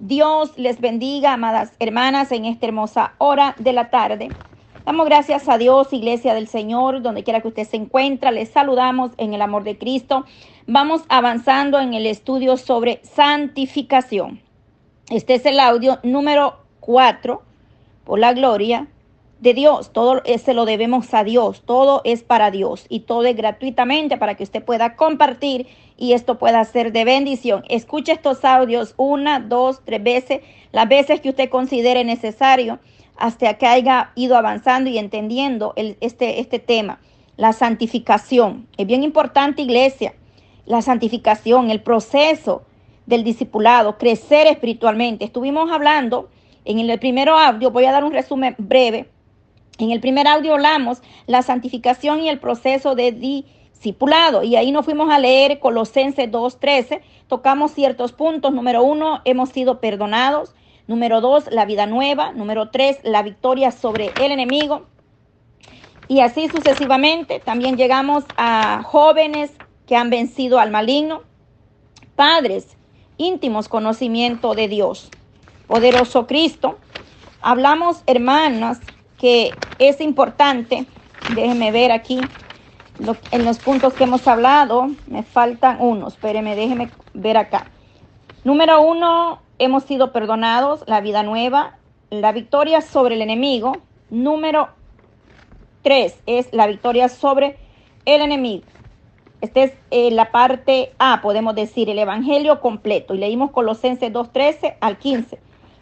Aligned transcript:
Dios 0.00 0.56
les 0.56 0.80
bendiga, 0.80 1.32
amadas 1.32 1.72
hermanas, 1.80 2.30
en 2.30 2.44
esta 2.44 2.66
hermosa 2.66 3.14
hora 3.18 3.56
de 3.58 3.72
la 3.72 3.90
tarde. 3.90 4.28
Damos 4.86 5.06
gracias 5.06 5.48
a 5.48 5.58
Dios, 5.58 5.92
Iglesia 5.92 6.34
del 6.34 6.46
Señor, 6.46 7.02
donde 7.02 7.24
quiera 7.24 7.40
que 7.40 7.48
usted 7.48 7.66
se 7.66 7.78
encuentre. 7.78 8.30
Les 8.30 8.48
saludamos 8.48 9.10
en 9.16 9.34
el 9.34 9.42
amor 9.42 9.64
de 9.64 9.76
Cristo. 9.76 10.24
Vamos 10.68 11.02
avanzando 11.08 11.80
en 11.80 11.94
el 11.94 12.06
estudio 12.06 12.56
sobre 12.56 13.00
santificación. 13.02 14.40
Este 15.10 15.34
es 15.34 15.44
el 15.46 15.58
audio 15.58 15.98
número 16.04 16.58
4, 16.78 17.42
por 18.04 18.20
la 18.20 18.32
gloria 18.34 18.86
de 19.40 19.52
Dios. 19.52 19.92
Todo 19.92 20.22
se 20.24 20.54
lo 20.54 20.64
debemos 20.64 21.12
a 21.12 21.24
Dios. 21.24 21.62
Todo 21.66 22.02
es 22.04 22.22
para 22.22 22.52
Dios 22.52 22.86
y 22.88 23.00
todo 23.00 23.24
es 23.24 23.36
gratuitamente 23.36 24.16
para 24.16 24.36
que 24.36 24.44
usted 24.44 24.64
pueda 24.64 24.94
compartir 24.94 25.66
y 25.98 26.12
esto 26.12 26.38
pueda 26.38 26.64
ser 26.64 26.92
de 26.92 27.04
bendición. 27.04 27.64
Escuche 27.68 28.12
estos 28.12 28.44
audios 28.44 28.94
una, 28.96 29.40
dos, 29.40 29.82
tres 29.84 30.02
veces, 30.02 30.40
las 30.72 30.88
veces 30.88 31.20
que 31.20 31.30
usted 31.30 31.50
considere 31.50 32.04
necesario 32.04 32.78
hasta 33.16 33.54
que 33.54 33.66
haya 33.66 34.12
ido 34.14 34.36
avanzando 34.36 34.88
y 34.88 34.96
entendiendo 34.96 35.74
este, 35.76 36.40
este 36.40 36.60
tema, 36.60 37.00
la 37.36 37.52
santificación. 37.52 38.68
Es 38.76 38.86
bien 38.86 39.02
importante, 39.02 39.62
iglesia, 39.62 40.14
la 40.64 40.82
santificación, 40.82 41.70
el 41.70 41.82
proceso 41.82 42.62
del 43.06 43.24
discipulado, 43.24 43.98
crecer 43.98 44.46
espiritualmente. 44.46 45.24
Estuvimos 45.24 45.70
hablando 45.72 46.28
en 46.64 46.78
el 46.78 46.98
primer 47.00 47.28
audio, 47.28 47.70
voy 47.70 47.86
a 47.86 47.92
dar 47.92 48.04
un 48.04 48.12
resumen 48.12 48.54
breve. 48.58 49.08
En 49.78 49.92
el 49.92 50.00
primer 50.00 50.26
audio 50.26 50.54
hablamos 50.54 51.02
la 51.26 51.42
santificación 51.42 52.20
y 52.20 52.28
el 52.28 52.40
proceso 52.40 52.96
de 52.96 53.12
discipulado 53.12 54.42
y 54.42 54.56
ahí 54.56 54.72
nos 54.72 54.84
fuimos 54.84 55.08
a 55.10 55.20
leer 55.20 55.60
Colosenses 55.60 56.30
2.13, 56.30 57.00
tocamos 57.28 57.72
ciertos 57.72 58.12
puntos. 58.12 58.52
Número 58.52 58.82
uno, 58.82 59.20
hemos 59.24 59.50
sido 59.50 59.80
perdonados. 59.80 60.54
Número 60.88 61.20
dos, 61.20 61.44
la 61.52 61.64
vida 61.64 61.86
nueva. 61.86 62.32
Número 62.32 62.70
tres, 62.70 62.98
la 63.04 63.22
victoria 63.22 63.70
sobre 63.70 64.10
el 64.20 64.32
enemigo. 64.32 64.86
Y 66.08 66.20
así 66.20 66.48
sucesivamente. 66.48 67.38
También 67.38 67.76
llegamos 67.76 68.24
a 68.36 68.82
jóvenes 68.82 69.52
que 69.86 69.94
han 69.94 70.10
vencido 70.10 70.58
al 70.58 70.70
maligno. 70.70 71.22
Padres, 72.16 72.76
íntimos 73.16 73.68
conocimiento 73.68 74.54
de 74.54 74.66
Dios. 74.66 75.10
Poderoso 75.66 76.26
Cristo. 76.26 76.78
Hablamos, 77.42 78.02
hermanas, 78.06 78.80
que 79.18 79.50
es 79.78 80.00
importante. 80.00 80.86
Déjenme 81.34 81.72
ver 81.72 81.92
aquí. 81.92 82.20
en 83.30 83.44
los 83.44 83.58
puntos 83.58 83.94
que 83.94 84.04
hemos 84.04 84.26
hablado, 84.26 84.88
me 85.06 85.22
faltan 85.22 85.80
unos. 85.80 86.14
Espéreme, 86.14 86.56
déjenme 86.56 86.90
ver 87.14 87.36
acá. 87.36 87.66
Número 88.44 88.80
uno, 88.80 89.40
hemos 89.58 89.84
sido 89.84 90.12
perdonados, 90.12 90.82
la 90.86 91.00
vida 91.00 91.22
nueva, 91.22 91.76
la 92.10 92.32
victoria 92.32 92.80
sobre 92.80 93.14
el 93.14 93.22
enemigo. 93.22 93.76
Número 94.10 94.70
tres 95.82 96.18
es 96.26 96.48
la 96.52 96.66
victoria 96.66 97.08
sobre 97.08 97.58
el 98.04 98.22
enemigo. 98.22 98.64
Esta 99.40 99.62
es 99.62 99.72
eh, 99.90 100.10
la 100.10 100.32
parte 100.32 100.92
A, 100.98 101.20
podemos 101.22 101.54
decir, 101.54 101.88
el 101.90 101.98
Evangelio 101.98 102.60
completo. 102.60 103.14
Y 103.14 103.18
leímos 103.18 103.52
Colosenses 103.52 104.12
2.13 104.12 104.76
al 104.80 104.98
15. 104.98 105.38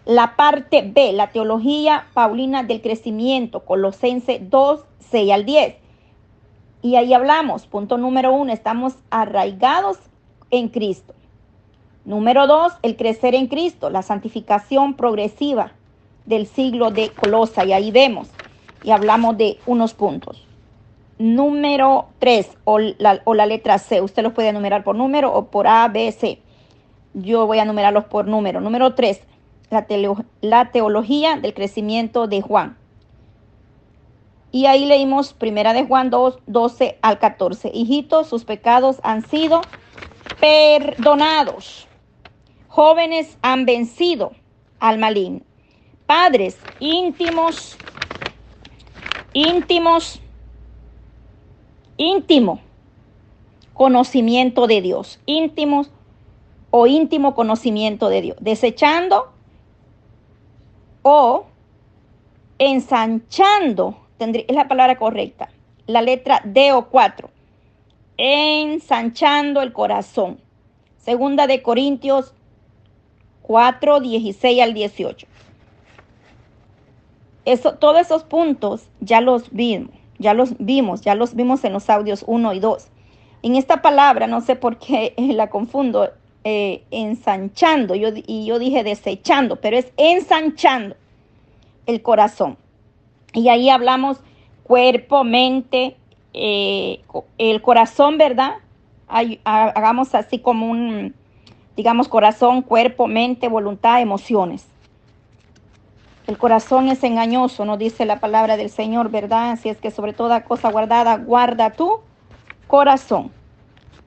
La 0.06 0.36
parte 0.36 0.82
B, 0.82 1.12
la 1.12 1.32
teología 1.32 2.06
paulina 2.14 2.62
del 2.62 2.80
crecimiento, 2.80 3.64
Colosenses 3.64 4.48
2, 4.48 4.80
6 5.10 5.32
al 5.32 5.44
10. 5.44 5.74
Y 6.82 6.96
ahí 6.96 7.12
hablamos, 7.12 7.66
punto 7.66 7.98
número 7.98 8.32
uno, 8.32 8.52
estamos 8.52 8.94
arraigados 9.10 9.98
en 10.50 10.68
Cristo. 10.68 11.14
Número 12.04 12.46
dos, 12.46 12.74
el 12.82 12.96
crecer 12.96 13.34
en 13.34 13.48
Cristo, 13.48 13.90
la 13.90 14.02
santificación 14.02 14.94
progresiva 14.94 15.72
del 16.24 16.46
siglo 16.46 16.92
de 16.92 17.10
Colosa. 17.10 17.64
Y 17.64 17.72
ahí 17.72 17.90
vemos 17.90 18.28
y 18.84 18.92
hablamos 18.92 19.36
de 19.36 19.58
unos 19.66 19.94
puntos. 19.94 20.46
Número 21.18 22.06
tres, 22.20 22.56
o 22.62 22.78
la, 22.78 23.46
letra 23.46 23.78
C. 23.78 24.00
Usted 24.00 24.22
los 24.22 24.32
puede 24.32 24.50
enumerar 24.50 24.84
por 24.84 24.94
número 24.94 25.32
o 25.32 25.46
por 25.46 25.66
A, 25.66 25.88
B, 25.88 26.12
C. 26.12 26.38
Yo 27.14 27.46
voy 27.46 27.58
a 27.58 27.62
enumerarlos 27.62 28.04
por 28.04 28.28
número. 28.28 28.60
Número 28.60 28.94
tres, 28.94 29.20
la, 29.70 29.86
la 30.40 30.70
teología 30.70 31.36
del 31.36 31.54
crecimiento 31.54 32.26
de 32.26 32.42
Juan. 32.42 32.76
Y 34.52 34.66
ahí 34.66 34.84
leímos 34.84 35.32
primera 35.34 35.72
de 35.72 35.84
Juan 35.84 36.10
2, 36.10 36.38
12 36.46 36.98
al 37.02 37.18
14. 37.18 37.70
Hijitos, 37.74 38.28
sus 38.28 38.44
pecados 38.44 39.00
han 39.02 39.26
sido 39.26 39.60
perdonados 40.40 41.86
jóvenes 42.76 43.38
han 43.40 43.64
vencido 43.64 44.32
al 44.80 44.98
maligno. 44.98 45.40
Padres 46.04 46.58
íntimos, 46.78 47.78
íntimos, 49.32 50.20
íntimo 51.96 52.60
conocimiento 53.72 54.66
de 54.66 54.82
Dios, 54.82 55.20
íntimos 55.24 55.90
o 56.70 56.86
íntimo 56.86 57.34
conocimiento 57.34 58.10
de 58.10 58.20
Dios, 58.20 58.36
desechando 58.42 59.32
o 61.08 61.46
ensanchando, 62.58 63.96
tendría, 64.16 64.44
es 64.48 64.56
la 64.56 64.66
palabra 64.66 64.98
correcta, 64.98 65.50
la 65.86 66.02
letra 66.02 66.40
D 66.44 66.72
o 66.72 66.88
4, 66.88 67.30
ensanchando 68.16 69.62
el 69.62 69.72
corazón. 69.72 70.40
Segunda 70.96 71.46
de 71.46 71.62
Corintios 71.62 72.34
4, 73.42 74.00
16 74.00 74.60
al 74.60 74.74
18. 74.74 75.28
Eso, 77.44 77.74
todos 77.74 78.00
esos 78.00 78.24
puntos 78.24 78.88
ya 78.98 79.20
los 79.20 79.52
vimos, 79.52 79.94
ya 80.18 80.34
los 80.34 80.56
vimos, 80.58 81.02
ya 81.02 81.14
los 81.14 81.36
vimos 81.36 81.62
en 81.62 81.72
los 81.72 81.88
audios 81.88 82.24
1 82.26 82.52
y 82.54 82.58
2. 82.58 82.88
En 83.42 83.54
esta 83.54 83.80
palabra, 83.80 84.26
no 84.26 84.40
sé 84.40 84.56
por 84.56 84.78
qué 84.78 85.14
la 85.18 85.50
confundo, 85.50 86.10
eh, 86.48 86.84
ensanchando, 86.92 87.96
yo, 87.96 88.10
y 88.14 88.46
yo 88.46 88.60
dije 88.60 88.84
desechando, 88.84 89.56
pero 89.56 89.76
es 89.76 89.92
ensanchando 89.96 90.94
el 91.86 92.02
corazón. 92.02 92.56
Y 93.32 93.48
ahí 93.48 93.68
hablamos 93.68 94.18
cuerpo, 94.62 95.24
mente, 95.24 95.96
eh, 96.34 97.00
el 97.38 97.62
corazón, 97.62 98.16
¿verdad? 98.16 98.58
hagamos 99.08 100.14
así 100.14 100.38
como 100.38 100.70
un, 100.70 101.16
digamos, 101.76 102.06
corazón, 102.06 102.62
cuerpo, 102.62 103.08
mente, 103.08 103.48
voluntad, 103.48 104.00
emociones. 104.00 104.68
El 106.28 106.38
corazón 106.38 106.86
es 106.90 107.02
engañoso, 107.02 107.64
nos 107.64 107.80
dice 107.80 108.04
la 108.04 108.20
palabra 108.20 108.56
del 108.56 108.70
Señor, 108.70 109.10
¿verdad? 109.10 109.50
Así 109.50 109.68
es 109.68 109.78
que 109.78 109.90
sobre 109.90 110.12
toda 110.12 110.44
cosa 110.44 110.70
guardada, 110.70 111.16
guarda 111.16 111.70
tu 111.70 112.02
corazón. 112.68 113.32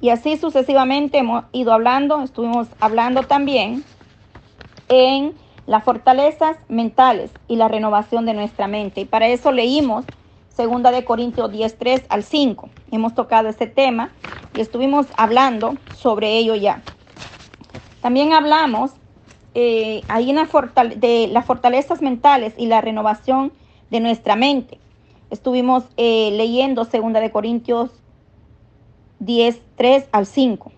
Y 0.02 0.10
así 0.10 0.38
sucesivamente 0.38 1.18
hemos 1.18 1.44
ido 1.52 1.74
hablando, 1.74 2.22
estuvimos 2.22 2.68
hablando 2.80 3.24
también 3.24 3.84
en 4.88 5.34
las 5.66 5.84
fortalezas 5.84 6.58
mentales 6.68 7.32
y 7.48 7.58
la 7.58 7.68
renovación 7.68 8.26
de 8.26 8.34
nuestra 8.34 8.68
mente. 8.68 9.02
Y 9.02 9.06
para 9.06 9.28
eso 9.28 9.52
leímos 9.52 10.06
segunda 10.50 10.92
de 10.92 11.06
Corintios 11.06 11.52
10, 11.52 11.78
3 11.78 12.06
al 12.10 12.24
5. 12.24 12.70
Hemos 12.92 13.14
tocado 13.14 13.50
ese 13.50 13.68
tema 13.68 14.10
y 14.56 14.62
estuvimos 14.62 15.06
hablando 15.16 15.76
sobre 15.96 16.38
ello 16.38 16.56
ya. 16.56 16.82
También 18.02 18.34
hablamos 18.34 18.92
eh, 19.54 20.02
ahí 20.08 20.34
de 20.96 21.28
las 21.32 21.46
fortalezas 21.46 22.02
mentales 22.02 22.54
y 22.58 22.68
la 22.68 22.82
renovación 22.82 23.52
de 23.92 24.00
nuestra 24.00 24.36
mente. 24.36 24.80
Estuvimos 25.30 25.84
eh, 25.98 26.32
leyendo 26.34 26.86
2 26.86 27.14
de 27.14 27.32
Corintios 27.32 27.92
10, 29.20 29.62
3 29.76 30.08
al 30.12 30.26
5. 30.26 30.72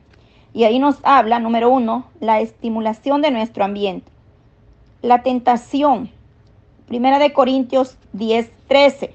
Y 0.53 0.65
ahí 0.65 0.79
nos 0.79 0.97
habla, 1.03 1.39
número 1.39 1.69
uno, 1.69 2.05
la 2.19 2.41
estimulación 2.41 3.21
de 3.21 3.31
nuestro 3.31 3.63
ambiente. 3.63 4.11
La 5.01 5.23
tentación, 5.23 6.09
primera 6.87 7.19
de 7.19 7.33
Corintios 7.33 7.97
10, 8.13 8.51
13. 8.67 9.13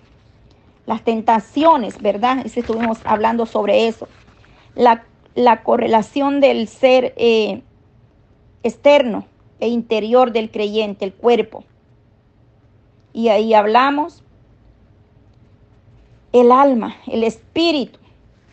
Las 0.87 1.03
tentaciones, 1.03 2.01
¿verdad? 2.01 2.45
Y 2.45 2.59
estuvimos 2.59 3.01
hablando 3.05 3.45
sobre 3.45 3.87
eso. 3.87 4.09
La, 4.75 5.05
correlación 5.63 6.41
del 6.41 6.69
ser 6.69 7.13
eh, 7.17 7.63
externo 8.63 9.27
e 9.61 9.69
interior 9.69 10.33
del 10.33 10.51
creyente, 10.51 11.05
el 11.05 11.13
cuerpo. 11.13 11.65
Y 13.13 13.29
ahí 13.29 13.53
hablamos 13.55 14.23
el 16.33 16.53
alma, 16.53 16.97
el 17.07 17.25
espíritu. 17.25 17.99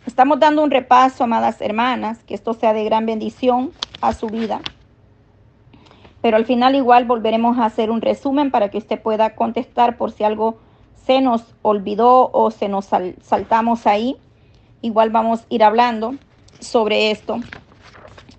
Estamos 0.06 0.38
dando 0.38 0.62
un 0.62 0.70
repaso, 0.70 1.24
amadas 1.24 1.60
hermanas, 1.62 2.22
que 2.24 2.34
esto 2.34 2.52
sea 2.52 2.74
de 2.74 2.84
gran 2.84 3.06
bendición 3.06 3.72
a 4.02 4.12
su 4.12 4.26
vida. 4.26 4.60
Pero 6.20 6.36
al 6.36 6.44
final 6.44 6.74
igual 6.74 7.06
volveremos 7.06 7.58
a 7.58 7.64
hacer 7.64 7.90
un 7.90 8.02
resumen 8.02 8.50
para 8.50 8.70
que 8.70 8.78
usted 8.78 9.00
pueda 9.00 9.34
contestar 9.34 9.96
por 9.96 10.12
si 10.12 10.22
algo 10.24 10.58
se 11.06 11.20
nos 11.20 11.54
olvidó 11.62 12.30
o 12.32 12.50
se 12.50 12.68
nos 12.68 12.90
saltamos 13.22 13.86
ahí. 13.86 14.16
Igual 14.82 15.10
vamos 15.10 15.40
a 15.40 15.44
ir 15.48 15.64
hablando 15.64 16.14
sobre 16.60 17.10
esto. 17.10 17.38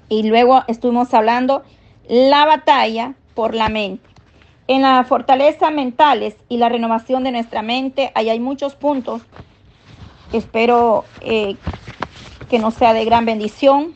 Y 0.08 0.24
luego 0.24 0.64
estuvimos 0.68 1.14
hablando 1.14 1.64
la 2.08 2.46
batalla 2.46 3.16
por 3.34 3.56
la 3.56 3.70
mente. 3.70 4.08
En 4.68 4.84
la 4.84 5.04
fortaleza 5.04 5.72
mentales 5.72 6.36
y 6.48 6.58
la 6.58 6.70
renovación 6.70 7.24
de 7.24 7.32
nuestra 7.32 7.62
mente, 7.62 8.12
ahí 8.16 8.30
hay 8.30 8.40
muchos 8.40 8.76
puntos. 8.76 9.24
Espero 10.36 11.06
eh, 11.22 11.56
que 12.50 12.60
nos 12.60 12.74
sea 12.74 12.94
de 12.94 13.06
gran 13.06 13.24
bendición. 13.24 13.94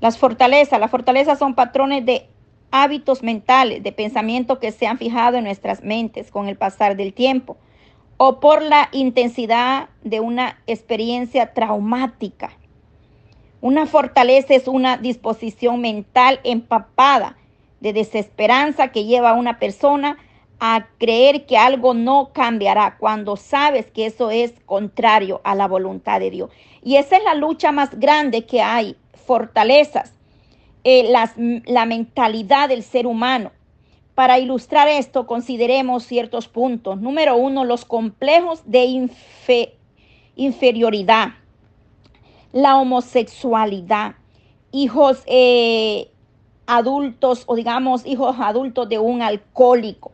Las 0.00 0.18
fortalezas, 0.18 0.80
las 0.80 0.90
fortalezas 0.90 1.38
son 1.38 1.54
patrones 1.54 2.04
de 2.04 2.26
hábitos 2.72 3.22
mentales, 3.22 3.80
de 3.84 3.92
pensamiento 3.92 4.58
que 4.58 4.72
se 4.72 4.88
han 4.88 4.98
fijado 4.98 5.36
en 5.36 5.44
nuestras 5.44 5.84
mentes 5.84 6.32
con 6.32 6.48
el 6.48 6.56
pasar 6.56 6.96
del 6.96 7.14
tiempo 7.14 7.56
o 8.16 8.40
por 8.40 8.62
la 8.62 8.88
intensidad 8.90 9.90
de 10.02 10.18
una 10.18 10.58
experiencia 10.66 11.54
traumática. 11.54 12.50
Una 13.60 13.86
fortaleza 13.86 14.54
es 14.54 14.66
una 14.66 14.96
disposición 14.96 15.80
mental 15.80 16.40
empapada 16.42 17.36
de 17.78 17.92
desesperanza 17.92 18.88
que 18.88 19.04
lleva 19.04 19.30
a 19.30 19.34
una 19.34 19.60
persona 19.60 20.18
a 20.60 20.86
creer 20.98 21.46
que 21.46 21.56
algo 21.56 21.94
no 21.94 22.30
cambiará 22.32 22.96
cuando 22.98 23.36
sabes 23.36 23.90
que 23.90 24.06
eso 24.06 24.30
es 24.30 24.52
contrario 24.66 25.40
a 25.44 25.54
la 25.54 25.68
voluntad 25.68 26.20
de 26.20 26.30
Dios. 26.30 26.50
Y 26.82 26.96
esa 26.96 27.16
es 27.16 27.24
la 27.24 27.34
lucha 27.34 27.72
más 27.72 27.98
grande 27.98 28.46
que 28.46 28.62
hay, 28.62 28.96
fortalezas, 29.26 30.12
eh, 30.84 31.12
la 31.66 31.86
mentalidad 31.86 32.68
del 32.68 32.82
ser 32.82 33.06
humano. 33.06 33.52
Para 34.14 34.38
ilustrar 34.38 34.86
esto, 34.86 35.26
consideremos 35.26 36.04
ciertos 36.04 36.46
puntos. 36.46 37.00
Número 37.00 37.36
uno, 37.36 37.64
los 37.64 37.84
complejos 37.84 38.62
de 38.64 39.08
inferioridad, 40.36 41.30
la 42.52 42.76
homosexualidad, 42.76 44.14
hijos 44.70 45.24
eh, 45.26 46.10
adultos 46.66 47.42
o 47.46 47.56
digamos 47.56 48.06
hijos 48.06 48.36
adultos 48.38 48.88
de 48.88 49.00
un 49.00 49.20
alcohólico, 49.20 50.12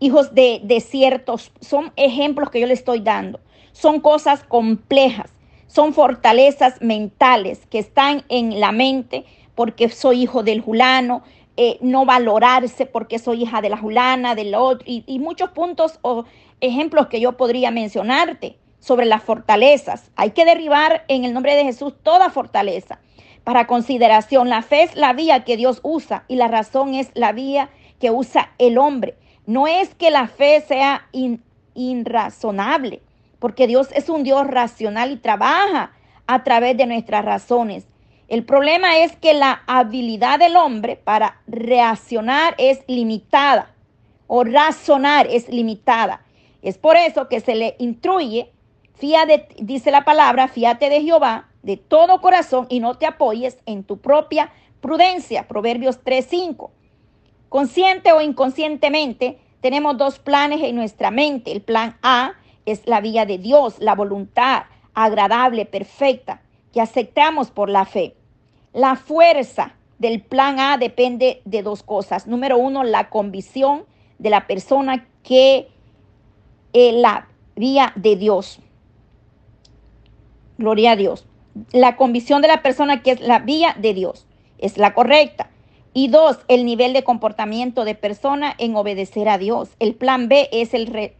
hijos 0.00 0.34
de, 0.34 0.60
de 0.64 0.80
ciertos, 0.80 1.52
son 1.60 1.92
ejemplos 1.96 2.50
que 2.50 2.60
yo 2.60 2.66
le 2.66 2.74
estoy 2.74 3.00
dando. 3.00 3.40
Son 3.72 4.00
cosas 4.00 4.42
complejas, 4.44 5.30
son 5.66 5.94
fortalezas 5.94 6.80
mentales 6.80 7.66
que 7.70 7.78
están 7.78 8.24
en 8.28 8.60
la 8.60 8.72
mente 8.72 9.24
porque 9.54 9.88
soy 9.88 10.22
hijo 10.22 10.42
del 10.42 10.60
julano, 10.60 11.22
eh, 11.60 11.76
no 11.80 12.04
valorarse 12.04 12.86
porque 12.86 13.18
soy 13.18 13.42
hija 13.42 13.60
de 13.60 13.68
la 13.68 13.76
Julana, 13.76 14.36
del 14.36 14.54
otro, 14.54 14.84
y, 14.86 15.18
muchos 15.18 15.50
puntos 15.50 15.98
o 16.02 16.24
ejemplos 16.60 17.08
que 17.08 17.20
yo 17.20 17.36
podría 17.36 17.72
mencionarte 17.72 18.56
sobre 18.78 19.06
las 19.06 19.24
fortalezas. 19.24 20.12
Hay 20.14 20.30
que 20.30 20.44
derribar 20.44 21.04
en 21.08 21.24
el 21.24 21.32
nombre 21.32 21.56
de 21.56 21.64
Jesús 21.64 21.94
toda 22.04 22.30
fortaleza. 22.30 23.00
Para 23.42 23.66
consideración, 23.66 24.48
la 24.48 24.62
fe 24.62 24.84
es 24.84 24.94
la 24.94 25.12
vía 25.14 25.42
que 25.42 25.56
Dios 25.56 25.80
usa 25.82 26.24
y 26.28 26.36
la 26.36 26.46
razón 26.46 26.94
es 26.94 27.10
la 27.14 27.32
vía 27.32 27.70
que 27.98 28.12
usa 28.12 28.52
el 28.58 28.78
hombre. 28.78 29.16
No 29.48 29.66
es 29.66 29.94
que 29.94 30.10
la 30.10 30.28
fe 30.28 30.60
sea 30.60 31.08
irrazonable, 31.72 33.00
porque 33.38 33.66
Dios 33.66 33.88
es 33.94 34.10
un 34.10 34.22
Dios 34.22 34.46
racional 34.46 35.10
y 35.10 35.16
trabaja 35.16 35.92
a 36.26 36.44
través 36.44 36.76
de 36.76 36.84
nuestras 36.84 37.24
razones. 37.24 37.86
El 38.28 38.44
problema 38.44 38.98
es 38.98 39.16
que 39.16 39.32
la 39.32 39.62
habilidad 39.66 40.38
del 40.38 40.54
hombre 40.54 40.96
para 40.96 41.40
reaccionar 41.46 42.56
es 42.58 42.80
limitada 42.88 43.74
o 44.26 44.44
razonar 44.44 45.26
es 45.30 45.48
limitada. 45.48 46.20
Es 46.60 46.76
por 46.76 46.98
eso 46.98 47.30
que 47.30 47.40
se 47.40 47.54
le 47.54 47.74
instruye, 47.78 48.52
fíjate, 48.96 49.48
dice 49.62 49.90
la 49.90 50.04
palabra, 50.04 50.48
fíate 50.48 50.90
de 50.90 51.00
Jehová 51.00 51.48
de 51.62 51.78
todo 51.78 52.20
corazón 52.20 52.66
y 52.68 52.80
no 52.80 52.98
te 52.98 53.06
apoyes 53.06 53.56
en 53.64 53.82
tu 53.82 53.96
propia 53.96 54.52
prudencia. 54.82 55.48
Proverbios 55.48 56.04
3:5. 56.04 56.68
Consciente 57.48 58.12
o 58.12 58.20
inconscientemente, 58.20 59.38
tenemos 59.60 59.96
dos 59.96 60.18
planes 60.18 60.62
en 60.62 60.76
nuestra 60.76 61.10
mente. 61.10 61.52
El 61.52 61.62
plan 61.62 61.96
A 62.02 62.34
es 62.66 62.86
la 62.86 63.00
vía 63.00 63.26
de 63.26 63.38
Dios, 63.38 63.76
la 63.78 63.94
voluntad 63.94 64.64
agradable, 64.94 65.64
perfecta, 65.64 66.42
que 66.72 66.80
aceptamos 66.80 67.50
por 67.50 67.70
la 67.70 67.84
fe. 67.84 68.14
La 68.72 68.96
fuerza 68.96 69.74
del 69.98 70.20
plan 70.20 70.58
A 70.60 70.76
depende 70.76 71.40
de 71.44 71.62
dos 71.62 71.82
cosas. 71.82 72.26
Número 72.26 72.58
uno, 72.58 72.84
la 72.84 73.08
convicción 73.08 73.84
de 74.18 74.30
la 74.30 74.46
persona 74.46 75.06
que 75.22 75.68
es 76.72 76.94
la 76.94 77.28
vía 77.56 77.92
de 77.96 78.16
Dios. 78.16 78.60
Gloria 80.58 80.92
a 80.92 80.96
Dios. 80.96 81.26
La 81.72 81.96
convicción 81.96 82.42
de 82.42 82.48
la 82.48 82.62
persona 82.62 83.02
que 83.02 83.12
es 83.12 83.20
la 83.20 83.38
vía 83.38 83.74
de 83.78 83.94
Dios 83.94 84.26
es 84.58 84.78
la 84.78 84.94
correcta. 84.94 85.50
Y 85.98 86.06
dos, 86.06 86.38
el 86.46 86.64
nivel 86.64 86.92
de 86.92 87.02
comportamiento 87.02 87.84
de 87.84 87.96
persona 87.96 88.54
en 88.58 88.76
obedecer 88.76 89.28
a 89.28 89.36
Dios. 89.36 89.70
El 89.80 89.96
plan 89.96 90.28
B 90.28 90.48
es 90.52 90.72
el 90.72 91.12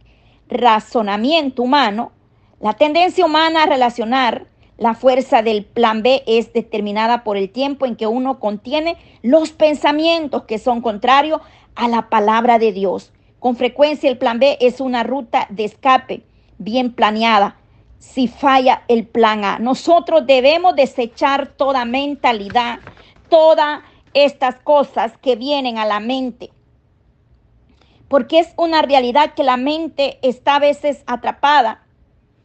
razonamiento 0.47 1.63
humano, 1.63 2.13
la 2.61 2.71
tendencia 2.71 3.25
humana 3.25 3.63
a 3.63 3.65
relacionar 3.65 4.47
la 4.77 4.93
fuerza 4.93 5.41
del 5.41 5.65
plan 5.65 6.01
B 6.01 6.23
es 6.27 6.53
determinada 6.53 7.25
por 7.25 7.35
el 7.35 7.49
tiempo 7.49 7.85
en 7.85 7.97
que 7.97 8.07
uno 8.07 8.39
contiene 8.39 8.95
los 9.21 9.51
pensamientos 9.51 10.43
que 10.43 10.59
son 10.59 10.79
contrarios 10.79 11.41
a 11.75 11.89
la 11.89 12.07
palabra 12.07 12.57
de 12.57 12.71
Dios. 12.71 13.11
Con 13.39 13.57
frecuencia 13.57 14.09
el 14.09 14.17
plan 14.17 14.39
B 14.39 14.57
es 14.61 14.79
una 14.79 15.03
ruta 15.03 15.45
de 15.49 15.65
escape 15.65 16.23
bien 16.57 16.93
planeada. 16.93 17.57
Si 17.97 18.29
falla 18.29 18.83
el 18.87 19.05
plan 19.05 19.43
A, 19.43 19.59
nosotros 19.59 20.25
debemos 20.25 20.73
desechar 20.77 21.47
toda 21.47 21.83
mentalidad, 21.83 22.79
todas 23.27 23.81
estas 24.13 24.55
cosas 24.55 25.17
que 25.17 25.35
vienen 25.35 25.77
a 25.77 25.85
la 25.85 25.99
mente. 25.99 26.51
Porque 28.07 28.39
es 28.39 28.53
una 28.57 28.81
realidad 28.81 29.33
que 29.33 29.43
la 29.43 29.57
mente 29.57 30.19
está 30.21 30.55
a 30.55 30.59
veces 30.59 31.03
atrapada 31.05 31.83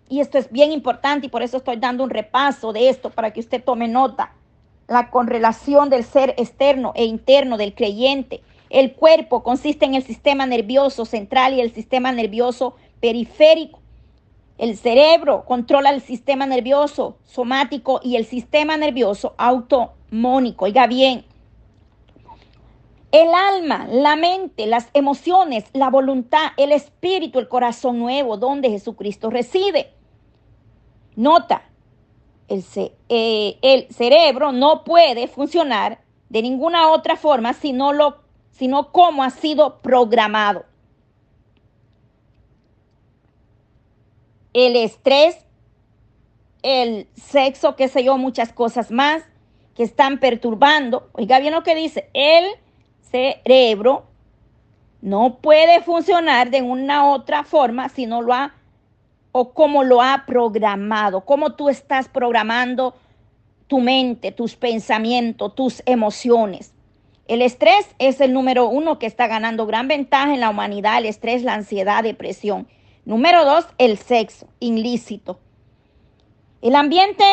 y 0.09 0.21
esto 0.21 0.39
es 0.39 0.51
bien 0.51 0.73
importante 0.73 1.27
y 1.27 1.31
por 1.31 1.43
eso 1.43 1.57
estoy 1.57 1.77
dando 1.77 2.05
un 2.05 2.11
repaso 2.11 2.73
de 2.73 2.89
esto 2.89 3.11
para 3.11 3.33
que 3.33 3.41
usted 3.41 3.63
tome 3.63 3.89
nota. 3.89 4.33
La 4.87 5.11
correlación 5.11 5.89
del 5.89 6.05
ser 6.05 6.35
externo 6.37 6.93
e 6.95 7.05
interno 7.05 7.57
del 7.57 7.75
creyente. 7.75 8.43
El 8.69 8.93
cuerpo 8.93 9.43
consiste 9.43 9.87
en 9.87 9.95
el 9.95 10.03
sistema 10.03 10.47
nervioso 10.47 11.05
central 11.05 11.55
y 11.55 11.61
el 11.61 11.73
sistema 11.73 12.13
nervioso 12.13 12.77
periférico. 13.01 13.81
El 14.59 14.77
cerebro 14.77 15.45
controla 15.47 15.91
el 15.91 16.01
sistema 16.01 16.47
nervioso 16.47 17.17
somático 17.25 18.01
y 18.03 18.17
el 18.17 18.25
sistema 18.25 18.77
nervioso 18.77 19.35
automónico. 19.37 20.67
Oiga 20.67 20.87
bien, 20.87 21.25
el 23.15 23.33
alma, 23.33 23.87
la 23.89 24.17
mente, 24.17 24.67
las 24.67 24.89
emociones, 24.93 25.67
la 25.73 25.89
voluntad, 25.89 26.49
el 26.57 26.73
espíritu, 26.73 27.39
el 27.39 27.47
corazón 27.47 28.01
nuevo, 28.01 28.39
donde 28.39 28.71
Jesucristo 28.71 29.31
reside. 29.31 29.93
Nota, 31.15 31.63
el, 32.49 32.65
eh, 33.09 33.87
cerebro 33.91 34.51
no 34.51 34.83
puede 34.83 35.29
funcionar 35.29 36.01
de 36.29 36.43
ninguna 36.43 36.91
otra 36.91 37.15
forma 37.15 37.53
sino, 37.53 37.93
lo, 37.93 38.17
sino 38.51 38.91
como 38.91 39.23
ha 39.23 39.31
sido 39.31 39.81
programado. 39.81 40.65
El 44.53 44.75
estrés, 44.75 45.39
el 46.63 47.07
sexo, 47.15 47.77
qué 47.77 47.87
sé 47.87 48.03
yo, 48.03 48.19
muchas 48.19 48.53
cosas 48.53 48.91
más 48.91 49.23
que 49.77 49.85
están 49.85 50.19
perturbando. 50.19 51.11
Oiga 51.13 51.39
bien 51.39 51.55
lo 51.55 51.63
que 51.63 51.77
dice, 51.77 52.11
el 52.13 52.45
cerebro 53.11 54.05
no 55.01 55.37
puede 55.37 55.83
funcionar 55.83 56.51
de 56.51 56.63
una 56.63 57.11
otra 57.11 57.45
forma 57.45 57.89
si 57.89 58.07
no 58.07 58.23
lo 58.23 58.33
ha 58.33 58.55
o 59.33 59.53
como 59.53 59.83
lo 59.83 60.01
ha 60.01 60.25
programado, 60.27 61.23
cómo 61.23 61.55
tú 61.55 61.69
estás 61.69 62.09
programando 62.09 62.95
tu 63.67 63.81
mente, 63.81 64.31
tus 64.31 64.55
pensamientos, 64.55 65.55
tus 65.55 65.83
emociones. 65.87 66.73
El 67.27 67.43
estrés 67.43 67.89
es 67.99 68.21
el 68.21 68.33
número 68.33 68.69
uno 68.69 68.99
que 68.99 69.07
está 69.07 69.27
ganando 69.27 69.67
gran 69.67 69.89
ventaja 69.89 70.33
en 70.33 70.41
la 70.41 70.51
humanidad, 70.51 70.99
el 70.99 71.07
estrés, 71.07 71.43
la 71.43 71.55
ansiedad, 71.55 72.05
depresión. 72.05 72.69
Número 73.05 73.45
dos, 73.45 73.67
el 73.79 73.99
sexo 73.99 74.47
ilícito. 74.61 75.41
El 76.63 76.77
ambiente 76.77 77.25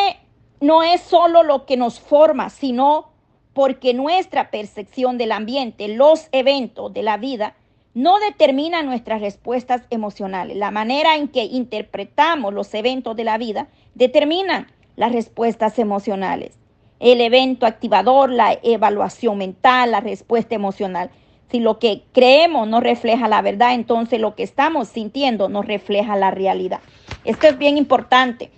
no 0.59 0.81
es 0.81 1.01
solo 1.01 1.43
lo 1.43 1.65
que 1.65 1.77
nos 1.77 1.99
forma, 1.99 2.49
sino 2.49 3.10
porque 3.53 3.93
nuestra 3.93 4.49
percepción 4.49 5.17
del 5.17 5.31
ambiente, 5.31 5.87
los 5.89 6.27
eventos 6.31 6.93
de 6.93 7.03
la 7.03 7.17
vida, 7.17 7.55
no 7.93 8.19
determinan 8.19 8.85
nuestras 8.85 9.21
respuestas 9.21 9.83
emocionales. 9.89 10.55
La 10.55 10.71
manera 10.71 11.15
en 11.15 11.27
que 11.27 11.43
interpretamos 11.43 12.53
los 12.53 12.73
eventos 12.73 13.15
de 13.15 13.25
la 13.25 13.37
vida 13.37 13.67
determinan 13.95 14.67
las 14.95 15.11
respuestas 15.11 15.77
emocionales. 15.77 16.57
El 16.99 17.19
evento 17.19 17.65
activador, 17.65 18.29
la 18.29 18.57
evaluación 18.63 19.37
mental, 19.37 19.91
la 19.91 19.99
respuesta 19.99 20.55
emocional. 20.55 21.09
Si 21.49 21.59
lo 21.59 21.79
que 21.79 22.03
creemos 22.13 22.67
no 22.67 22.79
refleja 22.79 23.27
la 23.27 23.41
verdad, 23.41 23.73
entonces 23.73 24.21
lo 24.21 24.35
que 24.35 24.43
estamos 24.43 24.87
sintiendo 24.87 25.49
no 25.49 25.61
refleja 25.61 26.15
la 26.15 26.31
realidad. 26.31 26.79
Esto 27.25 27.47
es 27.47 27.57
bien 27.57 27.77
importante. 27.77 28.51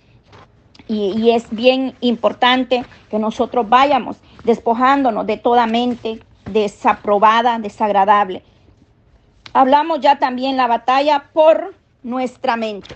Y, 0.88 1.14
y, 1.18 1.32
es 1.32 1.50
bien 1.50 1.96
importante 2.02 2.84
que 3.10 3.18
nosotros 3.18 3.70
vayamos 3.70 4.18
despojándonos 4.44 5.26
de 5.26 5.38
toda 5.38 5.66
mente 5.68 6.20
desaprobada, 6.46 7.60
desagradable. 7.60 8.44
Hablamos 9.54 10.00
ya 10.02 10.20
también 10.20 10.58
la 10.58 10.68
batalla 10.68 11.26
por 11.34 11.76
nuestra 12.02 12.56
mente. 12.58 12.96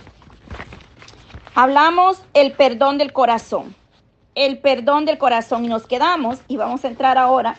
Hablamos 1.54 2.22
el 2.34 2.52
perdón 2.52 2.98
del 2.98 3.12
corazón, 3.12 3.74
el 4.34 4.58
perdón 4.58 5.04
del 5.06 5.18
corazón 5.18 5.64
y 5.64 5.68
nos 5.68 5.86
quedamos, 5.86 6.38
y 6.46 6.56
vamos 6.56 6.84
a 6.84 6.88
entrar 6.88 7.18
ahora 7.18 7.56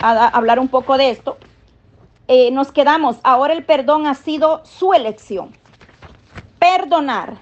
a, 0.00 0.28
hablar 0.28 0.58
un 0.58 0.68
poco 0.68 0.98
de 0.98 1.10
esto, 1.10 1.38
eh, 2.28 2.50
nos 2.50 2.72
quedamos, 2.72 3.18
ahora 3.22 3.54
el 3.54 3.64
perdón 3.64 4.06
ha 4.06 4.14
sido 4.14 4.64
su 4.64 4.92
elección. 4.92 5.52
Perdonar, 6.58 7.38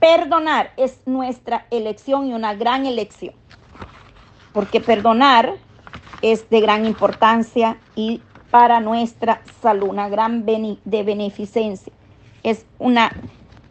perdonar 0.00 0.72
es 0.76 1.06
nuestra 1.06 1.66
elección 1.70 2.26
y 2.26 2.34
una 2.34 2.54
gran 2.54 2.86
elección, 2.86 3.34
porque 4.56 4.80
perdonar 4.80 5.56
es 6.22 6.48
de 6.48 6.62
gran 6.62 6.86
importancia 6.86 7.76
y 7.94 8.22
para 8.50 8.80
nuestra 8.80 9.42
salud, 9.60 9.90
una 9.90 10.08
gran 10.08 10.46
de 10.46 11.02
beneficencia, 11.02 11.92
es 12.42 12.64
una 12.78 13.12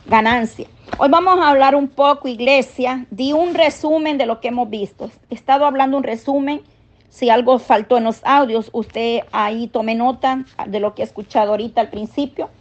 ganancia. 0.05 0.67
Hoy 0.99 1.09
vamos 1.09 1.39
a 1.39 1.49
hablar 1.49 1.73
un 1.73 1.87
poco, 1.87 2.27
iglesia, 2.27 3.07
de 3.09 3.33
un 3.33 3.55
resumen 3.55 4.19
de 4.19 4.27
lo 4.27 4.39
que 4.39 4.49
hemos 4.49 4.69
visto. 4.69 5.09
He 5.31 5.33
estado 5.33 5.65
hablando 5.65 5.97
un 5.97 6.03
resumen. 6.03 6.61
Si 7.09 7.31
algo 7.31 7.57
faltó 7.57 7.97
en 7.97 8.03
los 8.03 8.23
audios, 8.23 8.69
usted 8.71 9.21
ahí 9.31 9.65
tome 9.65 9.95
nota 9.95 10.45
de 10.67 10.79
lo 10.79 10.93
que 10.93 11.01
he 11.01 11.05
escuchado 11.05 11.49
ahorita 11.49 11.81
al 11.81 11.89
principio. 11.89 12.51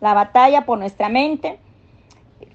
La 0.00 0.14
batalla 0.14 0.66
por 0.66 0.78
nuestra 0.78 1.08
mente. 1.08 1.58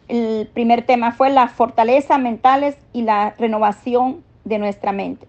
El 0.07 0.48
primer 0.53 0.86
tema 0.86 1.12
fue 1.12 1.29
las 1.31 1.51
fortalezas 1.51 2.17
mentales 2.17 2.77
y 2.93 3.01
la 3.01 3.31
renovación 3.38 4.25
de 4.47 4.59
nuestra 4.59 4.91
mente. 4.91 5.27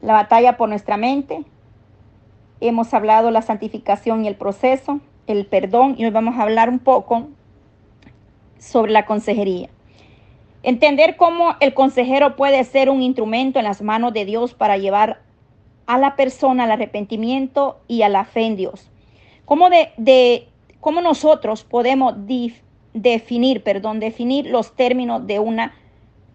La 0.00 0.12
batalla 0.12 0.56
por 0.56 0.68
nuestra 0.68 0.96
mente. 0.96 1.44
Hemos 2.60 2.92
hablado 2.94 3.30
la 3.30 3.42
santificación 3.42 4.24
y 4.24 4.28
el 4.28 4.36
proceso, 4.36 5.00
el 5.26 5.46
perdón, 5.46 5.94
y 5.98 6.04
hoy 6.04 6.10
vamos 6.10 6.36
a 6.36 6.42
hablar 6.42 6.68
un 6.68 6.78
poco 6.78 7.28
sobre 8.58 8.92
la 8.92 9.06
consejería. 9.06 9.68
Entender 10.62 11.16
cómo 11.16 11.56
el 11.60 11.74
consejero 11.74 12.36
puede 12.36 12.62
ser 12.64 12.88
un 12.88 13.02
instrumento 13.02 13.58
en 13.58 13.64
las 13.64 13.82
manos 13.82 14.12
de 14.12 14.24
Dios 14.24 14.54
para 14.54 14.76
llevar 14.76 15.20
a 15.86 15.98
la 15.98 16.14
persona 16.14 16.64
al 16.64 16.70
arrepentimiento 16.70 17.80
y 17.88 18.02
a 18.02 18.08
la 18.08 18.24
fe 18.24 18.42
en 18.42 18.56
Dios. 18.56 18.88
Cómo, 19.44 19.68
de, 19.70 20.48
cómo 20.80 21.00
nosotros 21.00 21.64
podemos 21.64 22.14
definir, 22.94 23.64
perdón, 23.64 23.98
definir 23.98 24.46
los 24.46 24.76
términos 24.76 25.26
de 25.26 25.40
una 25.40 25.74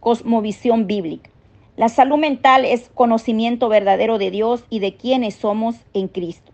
cosmovisión 0.01 0.87
bíblica. 0.87 1.29
La 1.77 1.89
salud 1.89 2.17
mental 2.17 2.65
es 2.65 2.89
conocimiento 2.95 3.69
verdadero 3.69 4.17
de 4.17 4.31
Dios 4.31 4.63
y 4.71 4.79
de 4.79 4.95
quienes 4.95 5.35
somos 5.35 5.75
en 5.93 6.07
Cristo. 6.07 6.51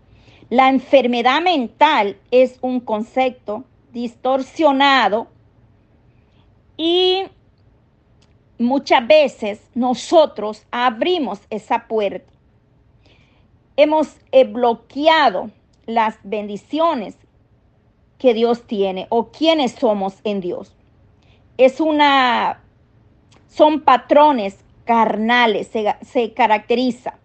La 0.50 0.68
enfermedad 0.68 1.40
mental 1.40 2.18
es 2.30 2.58
un 2.60 2.78
concepto 2.78 3.64
distorsionado 3.94 5.28
y 6.76 7.22
muchas 8.58 9.06
veces 9.06 9.62
nosotros 9.74 10.66
abrimos 10.70 11.40
esa 11.48 11.88
puerta. 11.88 12.30
Hemos 13.78 14.18
eh, 14.30 14.44
bloqueado 14.44 15.50
las 15.86 16.18
bendiciones 16.22 17.16
que 18.18 18.34
Dios 18.34 18.66
tiene 18.66 19.06
o 19.08 19.28
quienes 19.28 19.72
somos 19.72 20.16
en 20.24 20.42
Dios. 20.42 20.76
Es 21.56 21.80
una, 21.80 22.60
son 23.48 23.80
patrones 23.80 24.63
carnales, 24.84 25.68
se, 25.68 25.94
se 26.02 26.32
caracteriza. 26.32 27.18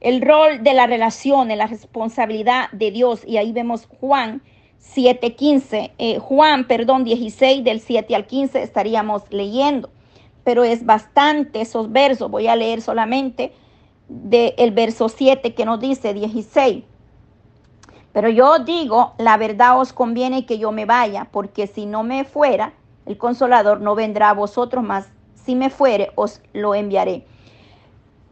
El 0.00 0.22
rol 0.22 0.62
de 0.62 0.74
la 0.74 0.86
relación, 0.86 1.48
la 1.48 1.66
responsabilidad 1.66 2.70
de 2.72 2.90
Dios, 2.90 3.22
y 3.26 3.36
ahí 3.36 3.52
vemos 3.52 3.86
Juan 4.00 4.42
7.15, 4.94 5.92
eh, 5.98 6.18
Juan, 6.18 6.66
perdón, 6.66 7.04
16 7.04 7.64
del 7.64 7.80
7 7.80 8.14
al 8.14 8.26
15 8.26 8.62
estaríamos 8.62 9.22
leyendo, 9.30 9.90
pero 10.44 10.64
es 10.64 10.86
bastante 10.86 11.60
esos 11.60 11.90
versos, 11.92 12.30
voy 12.30 12.46
a 12.46 12.56
leer 12.56 12.80
solamente 12.80 13.52
del 14.08 14.70
verso 14.70 15.08
7 15.08 15.54
que 15.54 15.64
nos 15.64 15.80
dice 15.80 16.14
16. 16.14 16.84
Pero 18.12 18.30
yo 18.30 18.60
digo, 18.60 19.14
la 19.18 19.36
verdad 19.36 19.78
os 19.78 19.92
conviene 19.92 20.46
que 20.46 20.58
yo 20.58 20.72
me 20.72 20.86
vaya, 20.86 21.28
porque 21.30 21.66
si 21.66 21.84
no 21.84 22.02
me 22.02 22.24
fuera, 22.24 22.72
el 23.04 23.18
consolador 23.18 23.80
no 23.80 23.94
vendrá 23.94 24.30
a 24.30 24.34
vosotros, 24.34 24.82
más 24.82 25.08
si 25.48 25.54
me 25.54 25.70
fuere, 25.70 26.12
os 26.14 26.42
lo 26.52 26.74
enviaré. 26.74 27.24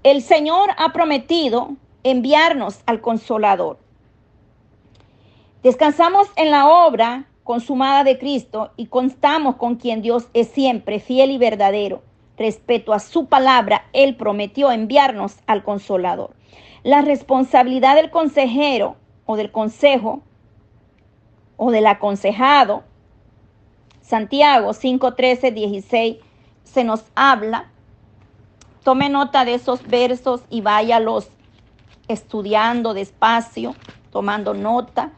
El 0.02 0.20
Señor 0.20 0.68
ha 0.76 0.92
prometido 0.92 1.70
enviarnos 2.04 2.82
al 2.85 3.00
consolador. 3.00 3.78
Descansamos 5.62 6.28
en 6.37 6.50
la 6.50 6.68
obra 6.68 7.25
consumada 7.42 8.04
de 8.04 8.18
Cristo 8.18 8.70
y 8.76 8.88
constamos 8.88 9.56
con 9.56 9.76
quien 9.76 10.02
Dios 10.02 10.28
es 10.35 10.49
siempre 10.49 11.00
fiel 11.00 11.30
y 11.30 11.38
verdadero. 11.38 12.02
Respecto 12.37 12.92
a 12.92 12.99
su 12.99 13.25
palabra, 13.25 13.87
Él 13.94 14.14
prometió 14.16 14.70
enviarnos 14.70 15.37
al 15.46 15.64
consolador. 15.64 16.37
La 16.82 17.00
responsabilidad 17.00 17.96
del 17.96 18.11
consejero 18.11 18.96
o 19.25 19.37
del 19.37 19.50
consejo 19.50 20.20
o 21.56 21.70
del 21.70 21.87
aconsejado, 21.87 22.82
Santiago 24.02 24.75
5, 24.75 25.14
13, 25.14 25.50
16, 25.50 26.16
se 26.66 26.85
nos 26.85 27.04
habla. 27.14 27.70
Tome 28.85 29.08
nota 29.08 29.44
de 29.46 29.54
esos 29.54 29.87
versos 29.87 30.42
y 30.50 30.61
váyalos 30.61 31.28
estudiando 32.08 32.92
despacio, 32.92 33.75
tomando 34.12 34.52
nota 34.52 35.12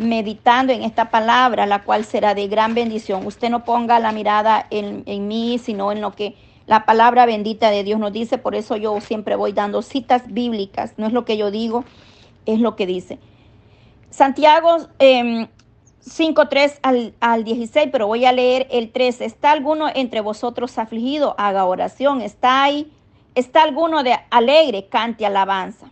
meditando 0.00 0.72
en 0.72 0.82
esta 0.82 1.10
palabra, 1.10 1.66
la 1.66 1.84
cual 1.84 2.04
será 2.06 2.34
de 2.34 2.48
gran 2.48 2.74
bendición. 2.74 3.26
Usted 3.26 3.50
no 3.50 3.64
ponga 3.64 4.00
la 4.00 4.12
mirada 4.12 4.66
en, 4.70 5.02
en, 5.04 5.28
mí, 5.28 5.58
sino 5.58 5.92
en 5.92 6.00
lo 6.00 6.12
que 6.12 6.36
la 6.66 6.86
palabra 6.86 7.26
bendita 7.26 7.70
de 7.70 7.84
Dios 7.84 8.00
nos 8.00 8.12
dice. 8.12 8.38
Por 8.38 8.54
eso 8.54 8.76
yo 8.76 8.98
siempre 9.02 9.36
voy 9.36 9.52
dando 9.52 9.82
citas 9.82 10.22
bíblicas. 10.28 10.94
No 10.96 11.06
es 11.06 11.12
lo 11.12 11.26
que 11.26 11.36
yo 11.36 11.50
digo, 11.50 11.84
es 12.46 12.60
lo 12.60 12.76
que 12.76 12.86
dice. 12.86 13.18
Santiago 14.08 14.88
eh, 14.98 15.48
5, 16.00 16.48
3 16.48 16.80
al, 16.82 17.14
al 17.20 17.44
16, 17.44 17.88
pero 17.92 18.06
voy 18.06 18.24
a 18.24 18.32
leer 18.32 18.66
el 18.70 18.90
3. 18.90 19.20
¿Está 19.20 19.52
alguno 19.52 19.88
entre 19.94 20.20
vosotros 20.20 20.78
afligido? 20.78 21.34
Haga 21.38 21.64
oración. 21.66 22.22
¿Está 22.22 22.62
ahí? 22.62 22.90
¿Está 23.34 23.62
alguno 23.62 24.02
de 24.02 24.16
alegre? 24.30 24.88
Cante 24.88 25.26
alabanza. 25.26 25.90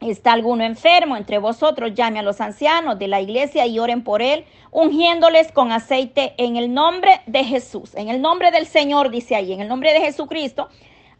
¿Está 0.00 0.34
alguno 0.34 0.62
enfermo 0.62 1.16
entre 1.16 1.38
vosotros? 1.38 1.94
Llame 1.94 2.18
a 2.18 2.22
los 2.22 2.40
ancianos 2.40 2.98
de 2.98 3.08
la 3.08 3.20
iglesia 3.20 3.66
y 3.66 3.78
oren 3.78 4.04
por 4.04 4.20
él, 4.20 4.44
ungiéndoles 4.70 5.50
con 5.52 5.72
aceite 5.72 6.34
en 6.36 6.56
el 6.56 6.74
nombre 6.74 7.22
de 7.26 7.44
Jesús. 7.44 7.94
En 7.94 8.08
el 8.08 8.20
nombre 8.20 8.50
del 8.50 8.66
Señor, 8.66 9.10
dice 9.10 9.34
ahí, 9.34 9.52
en 9.52 9.60
el 9.60 9.68
nombre 9.68 9.94
de 9.94 10.00
Jesucristo, 10.00 10.68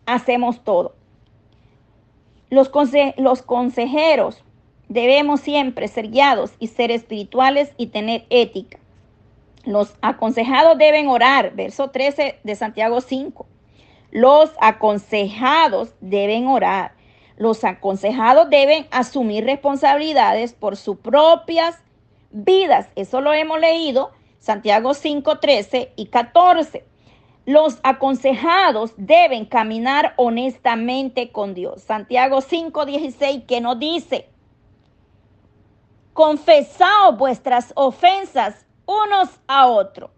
hacemos 0.04 0.62
todo. 0.62 0.94
Los, 2.50 2.70
los 3.16 3.42
consejeros 3.42 4.44
debemos 4.88 5.40
siempre 5.40 5.88
ser 5.88 6.10
guiados 6.10 6.52
y 6.58 6.68
ser 6.68 6.90
espirituales 6.90 7.72
y 7.76 7.88
tener 7.88 8.26
ética. 8.30 8.78
Los 9.64 9.94
aconsejados 10.00 10.78
deben 10.78 11.08
orar, 11.08 11.54
verso 11.54 11.90
13 11.90 12.38
de 12.42 12.54
Santiago 12.54 13.00
5. 13.00 13.46
Los 14.12 14.52
aconsejados 14.60 15.94
deben 16.00 16.46
orar. 16.46 16.92
Los 17.36 17.64
aconsejados 17.64 18.48
deben 18.48 18.86
asumir 18.90 19.44
responsabilidades 19.44 20.52
por 20.54 20.76
sus 20.76 20.96
propias 20.98 21.82
vidas. 22.30 22.88
Eso 22.94 23.20
lo 23.20 23.32
hemos 23.32 23.60
leído, 23.60 24.12
Santiago 24.38 24.94
5, 24.94 25.38
13 25.38 25.92
y 25.96 26.06
14. 26.06 26.84
Los 27.44 27.78
aconsejados 27.82 28.92
deben 28.96 29.44
caminar 29.44 30.14
honestamente 30.16 31.30
con 31.30 31.54
Dios. 31.54 31.82
Santiago 31.82 32.40
5, 32.40 32.86
16, 32.86 33.44
que 33.46 33.60
nos 33.60 33.78
dice, 33.78 34.28
confesaos 36.16 37.18
vuestras 37.18 37.72
ofensas 37.76 38.64
unos 38.86 39.28
a 39.46 39.66
otros. 39.66 40.10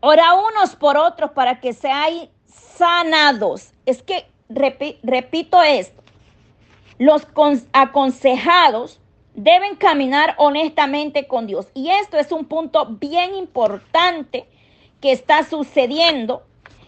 Ora 0.00 0.32
unos 0.32 0.74
por 0.76 0.96
otros 0.96 1.32
para 1.32 1.60
que 1.60 1.74
seáis 1.74 2.30
sanados. 2.46 3.74
Es 3.84 4.02
que 4.02 4.26
repito 4.48 5.62
esto, 5.62 6.02
los 6.96 7.26
aconsejados 7.74 8.98
deben 9.34 9.76
caminar 9.76 10.36
honestamente 10.38 11.26
con 11.26 11.46
Dios. 11.46 11.66
Y 11.74 11.90
esto 11.90 12.16
es 12.16 12.32
un 12.32 12.46
punto 12.46 12.86
bien 12.86 13.34
importante 13.34 14.48
que 15.02 15.12
está 15.12 15.44
sucediendo, 15.44 16.44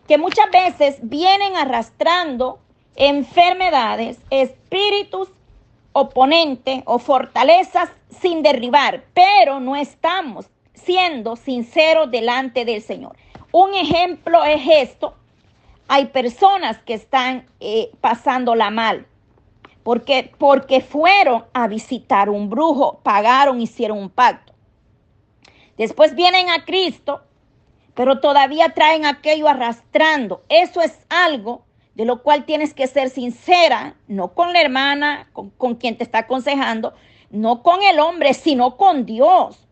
que 0.08 0.16
muchas 0.16 0.50
veces 0.50 0.96
vienen 1.02 1.54
arrastrando 1.56 2.60
enfermedades, 2.96 4.16
espíritus 4.30 5.28
oponentes 5.94 6.82
o 6.84 6.98
fortalezas 6.98 7.88
sin 8.20 8.42
derribar, 8.42 9.04
pero 9.14 9.58
no 9.60 9.74
estamos 9.74 10.50
siendo 10.74 11.36
sinceros 11.36 12.10
delante 12.10 12.66
del 12.66 12.82
Señor. 12.82 13.16
Un 13.50 13.72
ejemplo 13.72 14.44
es 14.44 14.60
esto 14.68 15.14
hay 15.88 16.06
personas 16.06 16.78
que 16.78 16.94
están 16.94 17.46
eh, 17.60 17.90
pasándola 18.00 18.70
mal. 18.70 19.06
Porque, 19.82 20.32
porque 20.38 20.80
fueron 20.80 21.44
a 21.52 21.68
visitar 21.68 22.30
un 22.30 22.48
brujo, 22.48 23.00
pagaron, 23.02 23.60
hicieron 23.60 23.98
un 23.98 24.08
pacto. 24.08 24.54
Después 25.76 26.14
vienen 26.14 26.48
a 26.48 26.64
Cristo, 26.64 27.20
pero 27.94 28.18
todavía 28.20 28.70
traen 28.70 29.04
aquello 29.04 29.46
arrastrando. 29.46 30.42
Eso 30.48 30.80
es 30.80 30.98
algo 31.10 31.63
de 31.94 32.04
lo 32.04 32.22
cual 32.22 32.44
tienes 32.44 32.74
que 32.74 32.86
ser 32.86 33.10
sincera, 33.10 33.96
no 34.08 34.34
con 34.34 34.52
la 34.52 34.60
hermana, 34.60 35.28
con, 35.32 35.50
con 35.50 35.76
quien 35.76 35.96
te 35.96 36.04
está 36.04 36.20
aconsejando, 36.20 36.94
no 37.30 37.62
con 37.62 37.82
el 37.82 38.00
hombre, 38.00 38.34
sino 38.34 38.76
con 38.76 39.06
Dios. 39.06 39.64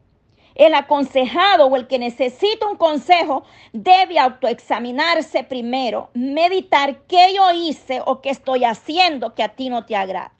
El 0.55 0.75
aconsejado 0.75 1.67
o 1.67 1.77
el 1.77 1.87
que 1.87 1.99
necesita 1.99 2.67
un 2.67 2.77
consejo 2.77 3.45
debe 3.73 4.19
autoexaminarse 4.19 5.45
primero, 5.45 6.11
meditar 6.15 7.03
qué 7.07 7.35
yo 7.35 7.51
hice 7.53 8.03
o 8.05 8.21
qué 8.21 8.31
estoy 8.31 8.65
haciendo 8.65 9.35
que 9.35 9.43
a 9.43 9.49
ti 9.49 9.71
no 9.71 9.87
te 9.87 9.97
agrada. 9.97 10.33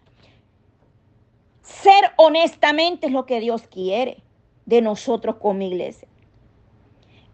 Ser 1.63 2.13
honestamente 2.17 3.07
es 3.07 3.13
lo 3.13 3.25
que 3.25 3.41
Dios 3.41 3.63
quiere 3.63 4.23
de 4.67 4.83
nosotros 4.83 5.37
como 5.37 5.63
iglesia. 5.63 6.09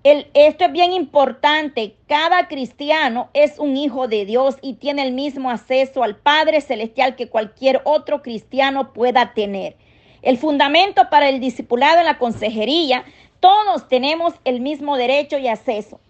El, 0.04 0.30
esto 0.34 0.64
es 0.64 0.72
bien 0.72 0.92
importante. 0.92 1.96
Cada 2.06 2.46
cristiano 2.46 3.30
es 3.34 3.58
un 3.58 3.76
hijo 3.76 4.06
de 4.06 4.24
Dios 4.24 4.56
y 4.62 4.74
tiene 4.74 5.02
el 5.02 5.12
mismo 5.12 5.50
acceso 5.50 6.02
al 6.02 6.16
Padre 6.16 6.60
Celestial 6.60 7.16
que 7.16 7.28
cualquier 7.28 7.80
otro 7.84 8.22
cristiano 8.22 8.92
pueda 8.92 9.34
tener. 9.34 9.76
El 10.22 10.38
fundamento 10.38 11.10
para 11.10 11.28
el 11.28 11.40
discipulado 11.40 11.98
en 12.00 12.06
la 12.06 12.18
consejería, 12.18 13.04
todos 13.40 13.88
tenemos 13.88 14.34
el 14.44 14.60
mismo 14.60 14.96
derecho 14.96 15.38
y 15.38 15.48
acceso, 15.48 16.00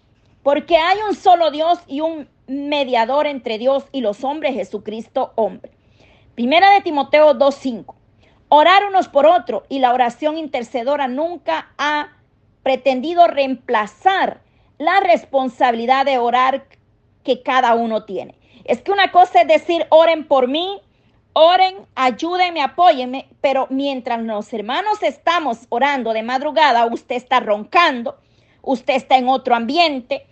porque 0.43 0.77
hay 0.77 0.97
un 1.07 1.15
solo 1.15 1.51
Dios 1.51 1.79
y 1.87 2.01
un 2.01 2.27
mediador 2.47 3.27
entre 3.27 3.57
Dios 3.57 3.85
y 3.91 4.01
los 4.01 4.23
hombres, 4.23 4.55
Jesucristo 4.55 5.31
hombre. 5.35 5.71
Primera 6.35 6.71
de 6.71 6.81
Timoteo 6.81 7.33
2.5. 7.33 7.93
Orar 8.47 8.85
unos 8.85 9.07
por 9.07 9.27
otros 9.27 9.63
y 9.69 9.79
la 9.79 9.93
oración 9.93 10.37
intercedora 10.37 11.07
nunca 11.07 11.71
ha 11.77 12.13
pretendido 12.63 13.27
reemplazar 13.27 14.41
la 14.77 14.99
responsabilidad 14.99 16.05
de 16.05 16.17
orar 16.17 16.65
que 17.23 17.41
cada 17.41 17.75
uno 17.75 18.05
tiene. 18.05 18.35
Es 18.65 18.81
que 18.81 18.91
una 18.91 19.11
cosa 19.11 19.41
es 19.41 19.47
decir, 19.47 19.85
oren 19.89 20.27
por 20.27 20.47
mí, 20.47 20.81
Oren, 21.33 21.75
ayúdenme, 21.95 22.61
apóyenme, 22.61 23.29
pero 23.39 23.67
mientras 23.69 24.21
los 24.23 24.51
hermanos 24.51 25.01
estamos 25.03 25.67
orando 25.69 26.11
de 26.11 26.23
madrugada, 26.23 26.85
usted 26.87 27.15
está 27.15 27.39
roncando, 27.39 28.17
usted 28.61 28.95
está 28.95 29.17
en 29.17 29.29
otro 29.29 29.55
ambiente, 29.55 30.25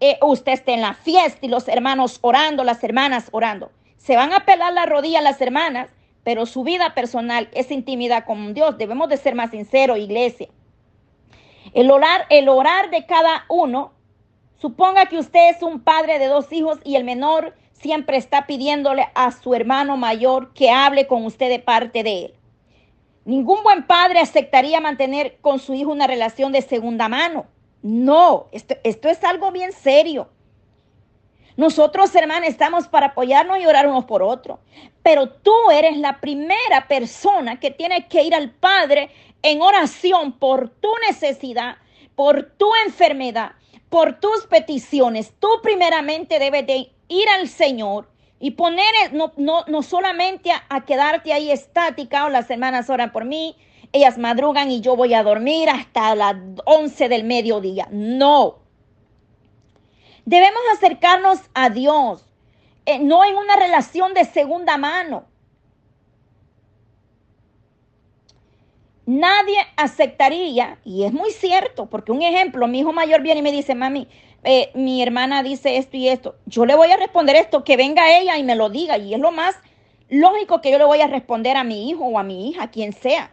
eh, 0.00 0.16
usted 0.22 0.52
está 0.52 0.72
en 0.72 0.80
la 0.80 0.94
fiesta 0.94 1.44
y 1.44 1.48
los 1.48 1.66
hermanos 1.66 2.18
orando, 2.22 2.62
las 2.62 2.82
hermanas 2.84 3.28
orando. 3.32 3.72
Se 3.96 4.14
van 4.14 4.32
a 4.32 4.46
pelar 4.46 4.72
la 4.72 4.86
rodilla 4.86 5.20
las 5.20 5.40
hermanas, 5.40 5.90
pero 6.22 6.46
su 6.46 6.62
vida 6.62 6.94
personal 6.94 7.48
es 7.52 7.72
intimidad 7.72 8.24
con 8.24 8.54
Dios. 8.54 8.78
Debemos 8.78 9.08
de 9.08 9.16
ser 9.16 9.34
más 9.34 9.50
sinceros, 9.50 9.98
iglesia. 9.98 10.48
El 11.72 11.90
orar, 11.90 12.26
el 12.30 12.46
de 12.90 13.06
cada 13.06 13.44
uno, 13.48 13.92
suponga 14.56 15.06
que 15.06 15.18
usted 15.18 15.50
es 15.50 15.62
un 15.62 15.80
padre 15.80 16.18
de 16.18 16.26
dos 16.26 16.52
hijos 16.52 16.78
y 16.84 16.96
el 16.96 17.04
menor 17.04 17.54
siempre 17.72 18.16
está 18.16 18.46
pidiéndole 18.46 19.08
a 19.14 19.30
su 19.30 19.54
hermano 19.54 19.96
mayor 19.96 20.52
que 20.52 20.70
hable 20.70 21.06
con 21.06 21.24
usted 21.24 21.48
de 21.48 21.58
parte 21.60 22.02
de 22.02 22.26
él. 22.26 22.34
Ningún 23.24 23.62
buen 23.62 23.86
padre 23.86 24.20
aceptaría 24.20 24.80
mantener 24.80 25.38
con 25.40 25.58
su 25.58 25.74
hijo 25.74 25.90
una 25.90 26.06
relación 26.06 26.50
de 26.50 26.62
segunda 26.62 27.08
mano. 27.08 27.46
No, 27.82 28.48
esto, 28.52 28.74
esto 28.84 29.08
es 29.08 29.22
algo 29.22 29.52
bien 29.52 29.72
serio. 29.72 30.28
Nosotros, 31.58 32.14
hermanos, 32.14 32.48
estamos 32.50 32.86
para 32.86 33.06
apoyarnos 33.06 33.58
y 33.58 33.66
orar 33.66 33.88
unos 33.88 34.04
por 34.04 34.22
otros. 34.22 34.60
Pero 35.02 35.28
tú 35.28 35.52
eres 35.72 35.96
la 35.96 36.20
primera 36.20 36.86
persona 36.86 37.58
que 37.58 37.72
tiene 37.72 38.06
que 38.06 38.22
ir 38.22 38.32
al 38.32 38.52
Padre 38.52 39.10
en 39.42 39.60
oración 39.60 40.38
por 40.38 40.68
tu 40.68 40.88
necesidad, 41.08 41.78
por 42.14 42.44
tu 42.56 42.70
enfermedad, 42.86 43.56
por 43.88 44.20
tus 44.20 44.46
peticiones. 44.48 45.32
Tú 45.40 45.48
primeramente 45.60 46.38
debes 46.38 46.64
de 46.64 46.92
ir 47.08 47.28
al 47.30 47.48
Señor 47.48 48.08
y 48.38 48.52
poner, 48.52 48.84
no, 49.10 49.32
no, 49.36 49.64
no 49.66 49.82
solamente 49.82 50.52
a, 50.52 50.84
quedarte 50.84 51.32
ahí 51.32 51.50
estática 51.50 52.26
o 52.26 52.28
las 52.28 52.48
hermanas 52.50 52.88
oran 52.88 53.10
por 53.10 53.24
mí, 53.24 53.56
ellas 53.92 54.16
madrugan 54.16 54.70
y 54.70 54.80
yo 54.80 54.94
voy 54.94 55.12
a 55.12 55.24
dormir 55.24 55.68
hasta 55.70 56.14
las 56.14 56.36
11 56.66 57.08
del 57.08 57.24
mediodía. 57.24 57.88
No. 57.90 58.67
Debemos 60.28 60.60
acercarnos 60.74 61.40
a 61.54 61.70
Dios, 61.70 62.22
eh, 62.84 62.98
no 62.98 63.24
en 63.24 63.34
una 63.34 63.56
relación 63.56 64.12
de 64.12 64.26
segunda 64.26 64.76
mano. 64.76 65.24
Nadie 69.06 69.56
aceptaría, 69.78 70.80
y 70.84 71.04
es 71.04 71.14
muy 71.14 71.30
cierto, 71.30 71.86
porque 71.86 72.12
un 72.12 72.20
ejemplo, 72.20 72.66
mi 72.66 72.80
hijo 72.80 72.92
mayor 72.92 73.22
viene 73.22 73.40
y 73.40 73.42
me 73.42 73.52
dice, 73.52 73.74
mami, 73.74 74.06
eh, 74.44 74.70
mi 74.74 75.02
hermana 75.02 75.42
dice 75.42 75.78
esto 75.78 75.96
y 75.96 76.08
esto, 76.08 76.36
yo 76.44 76.66
le 76.66 76.76
voy 76.76 76.90
a 76.90 76.98
responder 76.98 77.36
esto, 77.36 77.64
que 77.64 77.78
venga 77.78 78.18
ella 78.18 78.36
y 78.36 78.42
me 78.42 78.54
lo 78.54 78.68
diga. 78.68 78.98
Y 78.98 79.14
es 79.14 79.20
lo 79.20 79.32
más 79.32 79.56
lógico 80.10 80.60
que 80.60 80.70
yo 80.70 80.76
le 80.76 80.84
voy 80.84 81.00
a 81.00 81.06
responder 81.06 81.56
a 81.56 81.64
mi 81.64 81.88
hijo 81.88 82.04
o 82.04 82.18
a 82.18 82.22
mi 82.22 82.50
hija, 82.50 82.70
quien 82.70 82.92
sea. 82.92 83.32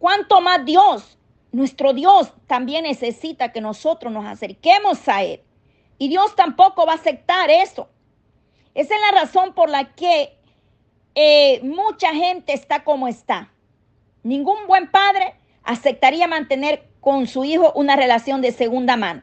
¿Cuánto 0.00 0.40
más 0.40 0.64
Dios, 0.64 1.16
nuestro 1.52 1.92
Dios, 1.92 2.32
también 2.48 2.82
necesita 2.82 3.52
que 3.52 3.60
nosotros 3.60 4.12
nos 4.12 4.26
acerquemos 4.26 5.08
a 5.08 5.22
Él? 5.22 5.42
Y 6.02 6.08
Dios 6.08 6.34
tampoco 6.34 6.84
va 6.84 6.94
a 6.94 6.96
aceptar 6.96 7.48
eso. 7.48 7.88
Esa 8.74 8.92
es 8.96 9.00
la 9.00 9.20
razón 9.20 9.54
por 9.54 9.70
la 9.70 9.94
que 9.94 10.36
eh, 11.14 11.60
mucha 11.62 12.12
gente 12.12 12.54
está 12.54 12.82
como 12.82 13.06
está. 13.06 13.52
Ningún 14.24 14.66
buen 14.66 14.90
padre 14.90 15.36
aceptaría 15.62 16.26
mantener 16.26 16.88
con 17.00 17.28
su 17.28 17.44
hijo 17.44 17.72
una 17.76 17.94
relación 17.94 18.42
de 18.42 18.50
segunda 18.50 18.96
mano. 18.96 19.22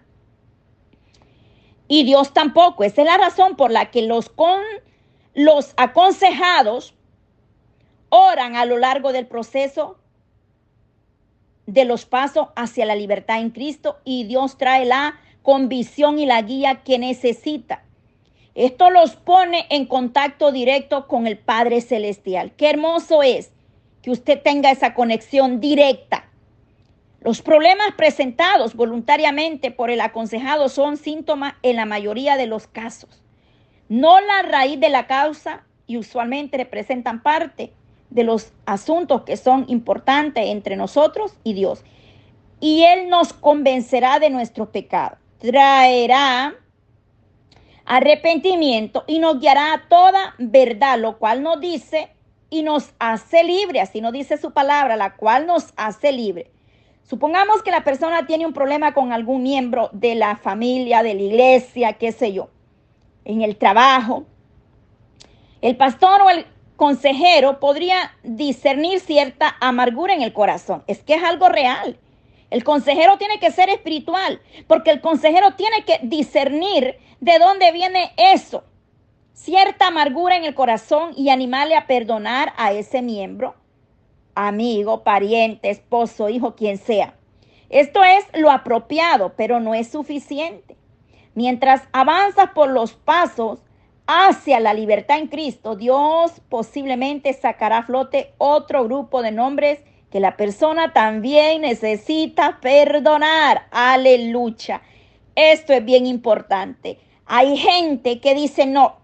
Y 1.89 2.05
Dios 2.05 2.33
tampoco. 2.33 2.85
Esa 2.85 3.01
es 3.01 3.07
la 3.07 3.17
razón 3.17 3.57
por 3.57 3.71
la 3.71 3.91
que 3.91 4.03
los, 4.03 4.29
con, 4.29 4.61
los 5.33 5.73
aconsejados 5.75 6.93
oran 8.07 8.55
a 8.55 8.63
lo 8.63 8.77
largo 8.77 9.11
del 9.11 9.27
proceso 9.27 9.99
de 11.65 11.83
los 11.83 12.05
pasos 12.05 12.47
hacia 12.55 12.85
la 12.85 12.95
libertad 12.95 13.41
en 13.41 13.49
Cristo 13.49 13.97
y 14.05 14.23
Dios 14.23 14.57
trae 14.57 14.85
la 14.85 15.19
convicción 15.41 16.19
y 16.19 16.25
la 16.25 16.41
guía 16.41 16.83
que 16.83 16.99
necesita. 16.99 17.83
Esto 18.55 18.89
los 18.89 19.15
pone 19.15 19.65
en 19.69 19.85
contacto 19.85 20.51
directo 20.51 21.07
con 21.07 21.27
el 21.27 21.37
Padre 21.37 21.81
Celestial. 21.81 22.51
Qué 22.57 22.69
hermoso 22.69 23.23
es 23.23 23.51
que 24.01 24.11
usted 24.11 24.41
tenga 24.41 24.71
esa 24.71 24.93
conexión 24.93 25.59
directa 25.59 26.29
los 27.21 27.41
problemas 27.41 27.91
presentados 27.97 28.75
voluntariamente 28.75 29.71
por 29.71 29.89
el 29.89 29.99
aconsejado 29.99 30.69
son 30.69 30.95
síntomas 30.95 31.55
en 31.63 31.75
la 31.75 31.83
mayoría 31.83 32.37
de 32.37 32.47
los 32.47 32.65
casos, 32.67 33.21
no 33.89 34.21
la 34.21 34.43
raíz 34.43 34.79
de 34.79 34.87
la 34.87 35.05
causa 35.05 35.65
y 35.85 35.97
usualmente 35.97 36.55
representan 36.55 37.21
parte 37.21 37.73
de 38.09 38.23
los 38.23 38.53
asuntos 38.65 39.23
que 39.23 39.35
son 39.35 39.65
importantes 39.67 40.45
entre 40.47 40.77
nosotros 40.77 41.33
y 41.43 41.53
Dios. 41.53 41.83
Y 42.61 42.83
Él 42.83 43.09
nos 43.09 43.33
convencerá 43.33 44.19
de 44.19 44.29
nuestro 44.29 44.71
pecado, 44.71 45.17
traerá 45.39 46.55
arrepentimiento 47.85 49.03
y 49.07 49.19
nos 49.19 49.39
guiará 49.39 49.73
a 49.73 49.87
toda 49.89 50.35
verdad, 50.37 50.99
lo 50.99 51.17
cual 51.17 51.41
nos 51.41 51.59
dice 51.59 52.09
y 52.51 52.61
nos 52.61 52.91
hace 52.99 53.43
libre, 53.43 53.81
así 53.81 54.01
nos 54.01 54.13
dice 54.13 54.37
su 54.37 54.51
palabra, 54.51 54.95
la 54.95 55.15
cual 55.15 55.47
nos 55.47 55.73
hace 55.75 56.11
libre. 56.11 56.51
Supongamos 57.03 57.63
que 57.63 57.71
la 57.71 57.83
persona 57.83 58.27
tiene 58.27 58.45
un 58.45 58.53
problema 58.53 58.93
con 58.93 59.11
algún 59.11 59.41
miembro 59.41 59.89
de 59.93 60.13
la 60.13 60.35
familia, 60.35 61.01
de 61.01 61.15
la 61.15 61.21
iglesia, 61.21 61.93
qué 61.93 62.11
sé 62.11 62.33
yo, 62.33 62.49
en 63.25 63.41
el 63.41 63.57
trabajo. 63.57 64.25
El 65.61 65.75
pastor 65.75 66.21
o 66.21 66.29
el 66.29 66.45
consejero 66.75 67.59
podría 67.59 68.15
discernir 68.23 68.99
cierta 68.99 69.55
amargura 69.59 70.13
en 70.13 70.21
el 70.21 70.33
corazón. 70.33 70.83
Es 70.85 71.03
que 71.03 71.15
es 71.15 71.23
algo 71.23 71.49
real. 71.49 71.97
El 72.49 72.63
consejero 72.63 73.17
tiene 73.17 73.39
que 73.39 73.51
ser 73.51 73.69
espiritual, 73.69 74.41
porque 74.67 74.91
el 74.91 75.01
consejero 75.01 75.55
tiene 75.55 75.83
que 75.85 75.99
discernir 76.03 76.97
de 77.19 77.39
dónde 77.39 77.71
viene 77.71 78.11
eso. 78.17 78.63
Cierta 79.33 79.87
amargura 79.87 80.35
en 80.35 80.45
el 80.45 80.55
corazón 80.55 81.13
y 81.15 81.29
animarle 81.29 81.75
a 81.75 81.87
perdonar 81.87 82.53
a 82.57 82.71
ese 82.73 83.01
miembro 83.01 83.55
amigo, 84.47 85.03
pariente, 85.03 85.69
esposo, 85.69 86.29
hijo, 86.29 86.55
quien 86.55 86.77
sea. 86.77 87.15
Esto 87.69 88.03
es 88.03 88.25
lo 88.33 88.49
apropiado, 88.49 89.33
pero 89.35 89.59
no 89.59 89.73
es 89.73 89.89
suficiente. 89.89 90.77
Mientras 91.35 91.83
avanzas 91.91 92.51
por 92.51 92.69
los 92.69 92.93
pasos 92.93 93.59
hacia 94.07 94.59
la 94.59 94.73
libertad 94.73 95.19
en 95.19 95.27
Cristo, 95.27 95.75
Dios 95.75 96.41
posiblemente 96.49 97.33
sacará 97.33 97.79
a 97.79 97.83
flote 97.83 98.33
otro 98.37 98.85
grupo 98.85 99.21
de 99.21 99.31
nombres 99.31 99.79
que 100.11 100.19
la 100.19 100.37
persona 100.37 100.93
también 100.93 101.61
necesita 101.61 102.59
perdonar. 102.61 103.67
Aleluya. 103.71 104.81
Esto 105.35 105.73
es 105.73 105.85
bien 105.85 106.05
importante. 106.05 106.99
Hay 107.25 107.57
gente 107.57 108.19
que 108.19 108.33
dice, 108.33 108.65
no, 108.65 108.97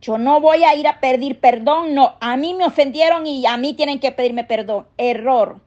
yo 0.00 0.18
no 0.18 0.40
voy 0.40 0.64
a 0.64 0.74
ir 0.74 0.86
a 0.86 1.00
pedir 1.00 1.40
perdón, 1.40 1.94
no, 1.94 2.14
a 2.20 2.36
mí 2.36 2.54
me 2.54 2.66
ofendieron 2.66 3.26
y 3.26 3.46
a 3.46 3.56
mí 3.56 3.74
tienen 3.74 4.00
que 4.00 4.12
pedirme 4.12 4.44
perdón. 4.44 4.86
Error. 4.96 5.60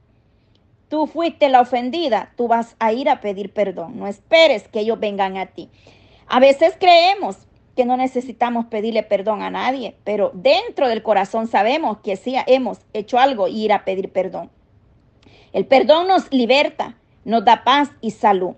Tú 0.88 1.06
fuiste 1.06 1.50
la 1.50 1.60
ofendida, 1.60 2.32
tú 2.36 2.48
vas 2.48 2.74
a 2.78 2.92
ir 2.92 3.10
a 3.10 3.20
pedir 3.20 3.52
perdón. 3.52 3.98
No 3.98 4.06
esperes 4.06 4.68
que 4.68 4.80
ellos 4.80 4.98
vengan 4.98 5.36
a 5.36 5.46
ti. 5.46 5.68
A 6.26 6.40
veces 6.40 6.76
creemos 6.78 7.36
que 7.76 7.84
no 7.84 7.96
necesitamos 7.96 8.66
pedirle 8.66 9.02
perdón 9.02 9.42
a 9.42 9.50
nadie, 9.50 9.96
pero 10.02 10.30
dentro 10.34 10.88
del 10.88 11.02
corazón 11.02 11.46
sabemos 11.46 11.98
que 11.98 12.16
sí 12.16 12.34
hemos 12.46 12.78
hecho 12.92 13.18
algo 13.18 13.48
y 13.48 13.64
ir 13.64 13.72
a 13.72 13.84
pedir 13.84 14.10
perdón. 14.10 14.50
El 15.52 15.66
perdón 15.66 16.08
nos 16.08 16.32
liberta, 16.32 16.96
nos 17.24 17.44
da 17.44 17.64
paz 17.64 17.90
y 18.00 18.10
salud. 18.10 18.54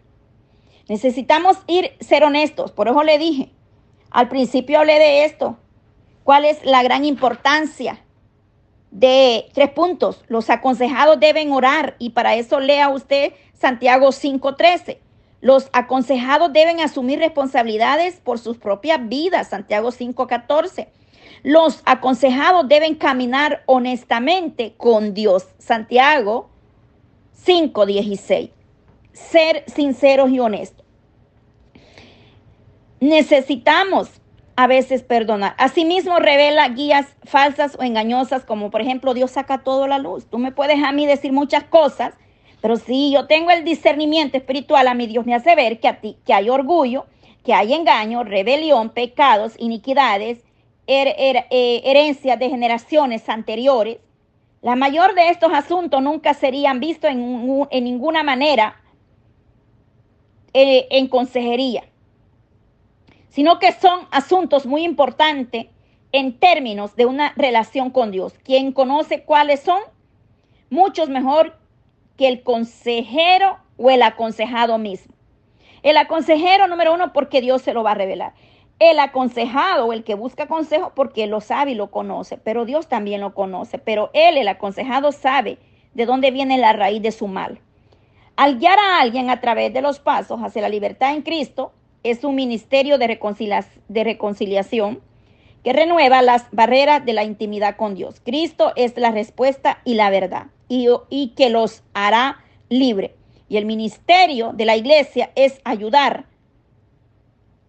Necesitamos 0.88 1.58
ir 1.66 1.92
ser 2.00 2.24
honestos, 2.24 2.72
por 2.72 2.88
eso 2.88 3.02
le 3.04 3.18
dije, 3.18 3.52
al 4.10 4.28
principio 4.28 4.80
hablé 4.80 4.98
de 4.98 5.24
esto, 5.24 5.56
cuál 6.24 6.44
es 6.44 6.64
la 6.64 6.82
gran 6.82 7.04
importancia 7.04 8.04
de 8.90 9.48
tres 9.54 9.70
puntos. 9.70 10.24
Los 10.28 10.50
aconsejados 10.50 11.20
deben 11.20 11.52
orar 11.52 11.94
y 11.98 12.10
para 12.10 12.34
eso 12.34 12.60
lea 12.60 12.88
usted 12.88 13.32
Santiago 13.54 14.10
5:13. 14.10 14.98
Los 15.40 15.70
aconsejados 15.72 16.52
deben 16.52 16.80
asumir 16.80 17.18
responsabilidades 17.18 18.16
por 18.16 18.38
sus 18.38 18.58
propias 18.58 19.08
vidas, 19.08 19.48
Santiago 19.48 19.90
5:14. 19.92 20.88
Los 21.42 21.82
aconsejados 21.86 22.68
deben 22.68 22.96
caminar 22.96 23.62
honestamente 23.66 24.74
con 24.76 25.14
Dios, 25.14 25.46
Santiago 25.58 26.50
5:16 27.44 28.50
ser 29.12 29.64
sinceros 29.66 30.30
y 30.30 30.40
honestos. 30.40 30.84
Necesitamos 33.00 34.10
a 34.56 34.66
veces 34.66 35.02
perdonar. 35.02 35.54
Asimismo 35.56 36.18
revela 36.18 36.68
guías 36.68 37.06
falsas 37.24 37.76
o 37.78 37.82
engañosas, 37.82 38.44
como 38.44 38.70
por 38.70 38.82
ejemplo 38.82 39.14
Dios 39.14 39.30
saca 39.30 39.58
todo 39.64 39.86
la 39.86 39.98
luz. 39.98 40.26
Tú 40.26 40.38
me 40.38 40.52
puedes 40.52 40.82
a 40.82 40.92
mí 40.92 41.06
decir 41.06 41.32
muchas 41.32 41.64
cosas, 41.64 42.14
pero 42.60 42.76
si 42.76 43.10
yo 43.10 43.26
tengo 43.26 43.50
el 43.50 43.64
discernimiento 43.64 44.36
espiritual, 44.36 44.86
a 44.86 44.94
mi 44.94 45.06
Dios 45.06 45.24
me 45.24 45.34
hace 45.34 45.54
ver 45.54 45.80
que, 45.80 45.88
a 45.88 46.00
ti, 46.00 46.18
que 46.26 46.34
hay 46.34 46.50
orgullo, 46.50 47.06
que 47.42 47.54
hay 47.54 47.72
engaño, 47.72 48.22
rebelión, 48.22 48.90
pecados, 48.90 49.54
iniquidades, 49.58 50.44
eh, 50.86 51.82
herencias 51.84 52.38
de 52.38 52.50
generaciones 52.50 53.28
anteriores. 53.28 53.98
La 54.62 54.76
mayor 54.76 55.14
de 55.14 55.28
estos 55.28 55.52
asuntos 55.52 56.02
nunca 56.02 56.34
serían 56.34 56.80
vistos 56.80 57.10
en, 57.10 57.66
en 57.70 57.84
ninguna 57.84 58.22
manera 58.22 58.76
eh, 60.52 60.88
en 60.90 61.08
consejería, 61.08 61.84
sino 63.28 63.58
que 63.58 63.72
son 63.72 64.06
asuntos 64.10 64.66
muy 64.66 64.82
importantes 64.82 65.66
en 66.12 66.38
términos 66.38 66.96
de 66.96 67.06
una 67.06 67.32
relación 67.36 67.90
con 67.90 68.10
Dios. 68.10 68.34
Quien 68.42 68.72
conoce 68.72 69.22
cuáles 69.22 69.60
son, 69.60 69.80
muchos 70.68 71.08
mejor 71.08 71.56
que 72.16 72.28
el 72.28 72.42
consejero 72.42 73.58
o 73.76 73.90
el 73.90 74.02
aconsejado 74.02 74.76
mismo. 74.76 75.14
El 75.82 75.96
aconsejero 75.96 76.66
número 76.66 76.92
uno 76.92 77.12
porque 77.12 77.40
Dios 77.40 77.62
se 77.62 77.72
lo 77.72 77.82
va 77.82 77.92
a 77.92 77.94
revelar. 77.94 78.34
El 78.80 78.98
aconsejado 78.98 79.92
el 79.92 80.04
que 80.04 80.14
busca 80.14 80.46
consejo 80.46 80.92
porque 80.94 81.26
lo 81.26 81.42
sabe 81.42 81.72
y 81.72 81.74
lo 81.74 81.90
conoce, 81.90 82.38
pero 82.38 82.64
Dios 82.64 82.88
también 82.88 83.20
lo 83.20 83.34
conoce, 83.34 83.76
pero 83.76 84.08
él, 84.14 84.38
el 84.38 84.48
aconsejado, 84.48 85.12
sabe 85.12 85.58
de 85.92 86.06
dónde 86.06 86.30
viene 86.30 86.56
la 86.56 86.72
raíz 86.72 87.02
de 87.02 87.12
su 87.12 87.28
mal. 87.28 87.60
Al 88.36 88.58
guiar 88.58 88.78
a 88.78 89.02
alguien 89.02 89.28
a 89.28 89.38
través 89.42 89.74
de 89.74 89.82
los 89.82 90.00
pasos 90.00 90.40
hacia 90.40 90.62
la 90.62 90.70
libertad 90.70 91.12
en 91.14 91.20
Cristo, 91.20 91.72
es 92.04 92.24
un 92.24 92.34
ministerio 92.34 92.96
de, 92.96 93.06
reconciliación 94.02 95.02
que 95.62 95.74
renueva 95.74 96.22
las 96.22 96.46
barreras 96.50 97.04
de 97.04 97.12
la 97.12 97.24
intimidad 97.24 97.76
con 97.76 97.94
Dios. 97.94 98.22
Cristo 98.24 98.72
es 98.76 98.96
la 98.96 99.10
respuesta 99.10 99.82
y 99.84 99.92
la 99.92 100.08
verdad 100.08 100.46
y, 100.68 100.88
y 101.10 101.34
que 101.36 101.50
los 101.50 101.82
hará 101.92 102.38
libre. 102.70 103.14
Y 103.50 103.58
el 103.58 103.66
ministerio 103.66 104.54
de 104.54 104.64
la 104.64 104.76
iglesia 104.76 105.32
es 105.34 105.60
ayudar 105.64 106.29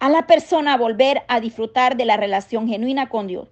a 0.02 0.08
la 0.08 0.26
persona 0.26 0.76
volver 0.76 1.22
a 1.28 1.38
disfrutar 1.38 1.96
de 1.96 2.04
la 2.04 2.16
relación 2.16 2.66
genuina 2.66 3.08
con 3.08 3.28
Dios. 3.28 3.46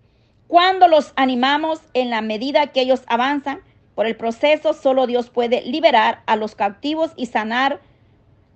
Cuando 0.48 0.88
los 0.88 1.12
animamos 1.14 1.80
en 1.94 2.10
la 2.10 2.22
medida 2.22 2.66
que 2.72 2.80
ellos 2.80 3.02
avanzan, 3.06 3.60
por 3.94 4.06
el 4.06 4.16
proceso, 4.16 4.72
solo 4.72 5.06
Dios 5.06 5.30
puede 5.30 5.62
liberar 5.62 6.24
a 6.26 6.34
los 6.34 6.56
cautivos 6.56 7.12
y 7.14 7.26
sanar 7.26 7.80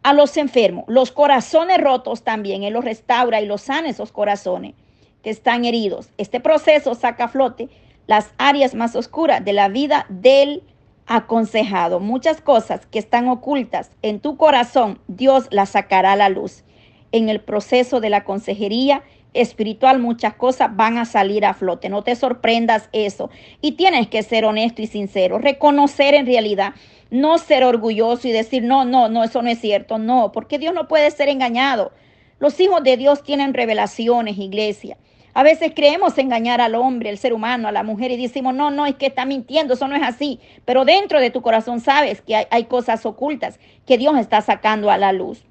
a 0.02 0.12
los 0.12 0.36
enfermos. 0.36 0.86
Los 0.88 1.12
corazones 1.12 1.78
rotos 1.78 2.24
también, 2.24 2.64
Él 2.64 2.72
los 2.72 2.84
restaura 2.84 3.40
y 3.40 3.46
los 3.46 3.62
sana 3.62 3.90
esos 3.90 4.10
corazones 4.10 4.74
que 5.22 5.30
están 5.30 5.64
heridos. 5.64 6.08
Este 6.18 6.40
proceso 6.40 6.96
saca 6.96 7.26
a 7.26 7.28
flote 7.28 7.68
las 8.08 8.32
áreas 8.38 8.74
más 8.74 8.96
oscuras 8.96 9.44
de 9.44 9.52
la 9.52 9.68
vida 9.68 10.06
del 10.08 10.64
aconsejado. 11.06 12.00
Muchas 12.00 12.40
cosas 12.40 12.86
que 12.86 12.98
están 12.98 13.28
ocultas 13.28 13.92
en 14.02 14.18
tu 14.18 14.36
corazón, 14.36 14.98
Dios 15.06 15.46
las 15.52 15.68
sacará 15.70 16.14
a 16.14 16.16
la 16.16 16.28
luz. 16.28 16.63
En 17.14 17.28
el 17.28 17.40
proceso 17.40 18.00
de 18.00 18.10
la 18.10 18.24
consejería 18.24 19.04
espiritual 19.34 20.00
muchas 20.00 20.34
cosas 20.34 20.74
van 20.74 20.98
a 20.98 21.04
salir 21.04 21.46
a 21.46 21.54
flote. 21.54 21.88
No 21.88 22.02
te 22.02 22.16
sorprendas 22.16 22.88
eso. 22.90 23.30
Y 23.60 23.72
tienes 23.72 24.08
que 24.08 24.24
ser 24.24 24.44
honesto 24.44 24.82
y 24.82 24.88
sincero, 24.88 25.38
reconocer 25.38 26.14
en 26.14 26.26
realidad, 26.26 26.74
no 27.10 27.38
ser 27.38 27.62
orgulloso 27.62 28.26
y 28.26 28.32
decir, 28.32 28.64
no, 28.64 28.84
no, 28.84 29.08
no, 29.08 29.22
eso 29.22 29.42
no 29.42 29.48
es 29.48 29.60
cierto. 29.60 29.98
No, 29.98 30.32
porque 30.32 30.58
Dios 30.58 30.74
no 30.74 30.88
puede 30.88 31.08
ser 31.12 31.28
engañado. 31.28 31.92
Los 32.40 32.58
hijos 32.58 32.82
de 32.82 32.96
Dios 32.96 33.22
tienen 33.22 33.54
revelaciones, 33.54 34.36
iglesia. 34.36 34.96
A 35.34 35.44
veces 35.44 35.70
creemos 35.72 36.18
engañar 36.18 36.60
al 36.60 36.74
hombre, 36.74 37.10
al 37.10 37.18
ser 37.18 37.32
humano, 37.32 37.68
a 37.68 37.72
la 37.72 37.84
mujer 37.84 38.10
y 38.10 38.16
decimos, 38.16 38.54
no, 38.54 38.72
no, 38.72 38.86
es 38.86 38.96
que 38.96 39.06
está 39.06 39.24
mintiendo, 39.24 39.74
eso 39.74 39.86
no 39.86 39.94
es 39.94 40.02
así. 40.02 40.40
Pero 40.64 40.84
dentro 40.84 41.20
de 41.20 41.30
tu 41.30 41.42
corazón 41.42 41.78
sabes 41.78 42.22
que 42.22 42.48
hay, 42.50 42.64
cosas 42.64 43.06
ocultas 43.06 43.60
que 43.86 43.98
Dios 43.98 44.18
está 44.18 44.40
sacando 44.40 44.90
a 44.90 44.98
la 44.98 45.12
luz. 45.12 45.44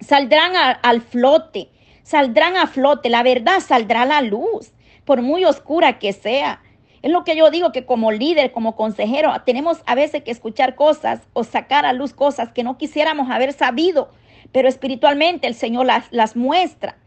Saldrán 0.00 0.52
al 0.82 1.00
flote 1.02 1.70
saldrán 2.10 2.56
a 2.56 2.66
flote, 2.66 3.08
la 3.08 3.22
verdad 3.22 3.60
saldrá 3.60 4.02
a 4.02 4.06
la 4.06 4.20
luz, 4.20 4.72
por 5.04 5.22
muy 5.22 5.44
oscura 5.44 6.00
que 6.00 6.12
sea. 6.12 6.60
Es 7.02 7.12
lo 7.12 7.22
que 7.22 7.36
yo 7.36 7.52
digo 7.52 7.70
que 7.70 7.86
como 7.86 8.10
líder, 8.10 8.50
como 8.50 8.74
consejero, 8.74 9.32
tenemos 9.46 9.80
a 9.86 9.94
veces 9.94 10.24
que 10.24 10.32
escuchar 10.32 10.74
cosas 10.74 11.20
o 11.34 11.44
sacar 11.44 11.86
a 11.86 11.92
luz 11.92 12.12
cosas 12.12 12.50
que 12.50 12.64
no 12.64 12.78
quisiéramos 12.78 13.30
haber 13.30 13.52
sabido, 13.52 14.10
pero 14.50 14.68
espiritualmente 14.68 15.46
el 15.46 15.54
Señor 15.54 15.86
las, 15.86 16.10
las 16.10 16.34
muestra. 16.34 16.98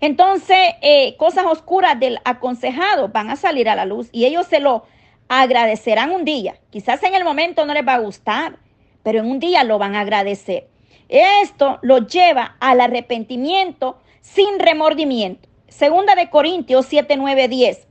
Entonces, 0.00 0.58
eh, 0.82 1.16
cosas 1.16 1.46
oscuras 1.46 1.98
del 1.98 2.18
aconsejado 2.26 3.08
van 3.08 3.30
a 3.30 3.36
salir 3.36 3.70
a 3.70 3.74
la 3.74 3.86
luz 3.86 4.10
y 4.12 4.26
ellos 4.26 4.46
se 4.46 4.60
lo 4.60 4.84
agradecerán 5.28 6.10
un 6.10 6.26
día. 6.26 6.56
Quizás 6.68 7.02
en 7.04 7.14
el 7.14 7.24
momento 7.24 7.64
no 7.64 7.72
les 7.72 7.88
va 7.88 7.94
a 7.94 8.00
gustar, 8.00 8.58
pero 9.02 9.20
en 9.20 9.26
un 9.26 9.38
día 9.38 9.64
lo 9.64 9.78
van 9.78 9.96
a 9.96 10.00
agradecer. 10.00 10.68
Esto 11.08 11.78
lo 11.82 11.98
lleva 11.98 12.56
al 12.60 12.80
arrepentimiento 12.80 13.98
sin 14.20 14.58
remordimiento. 14.58 15.48
Segunda 15.68 16.14
de 16.14 16.30
Corintios 16.30 16.86
7, 16.86 17.16
9, 17.16 17.48
10. 17.48 17.86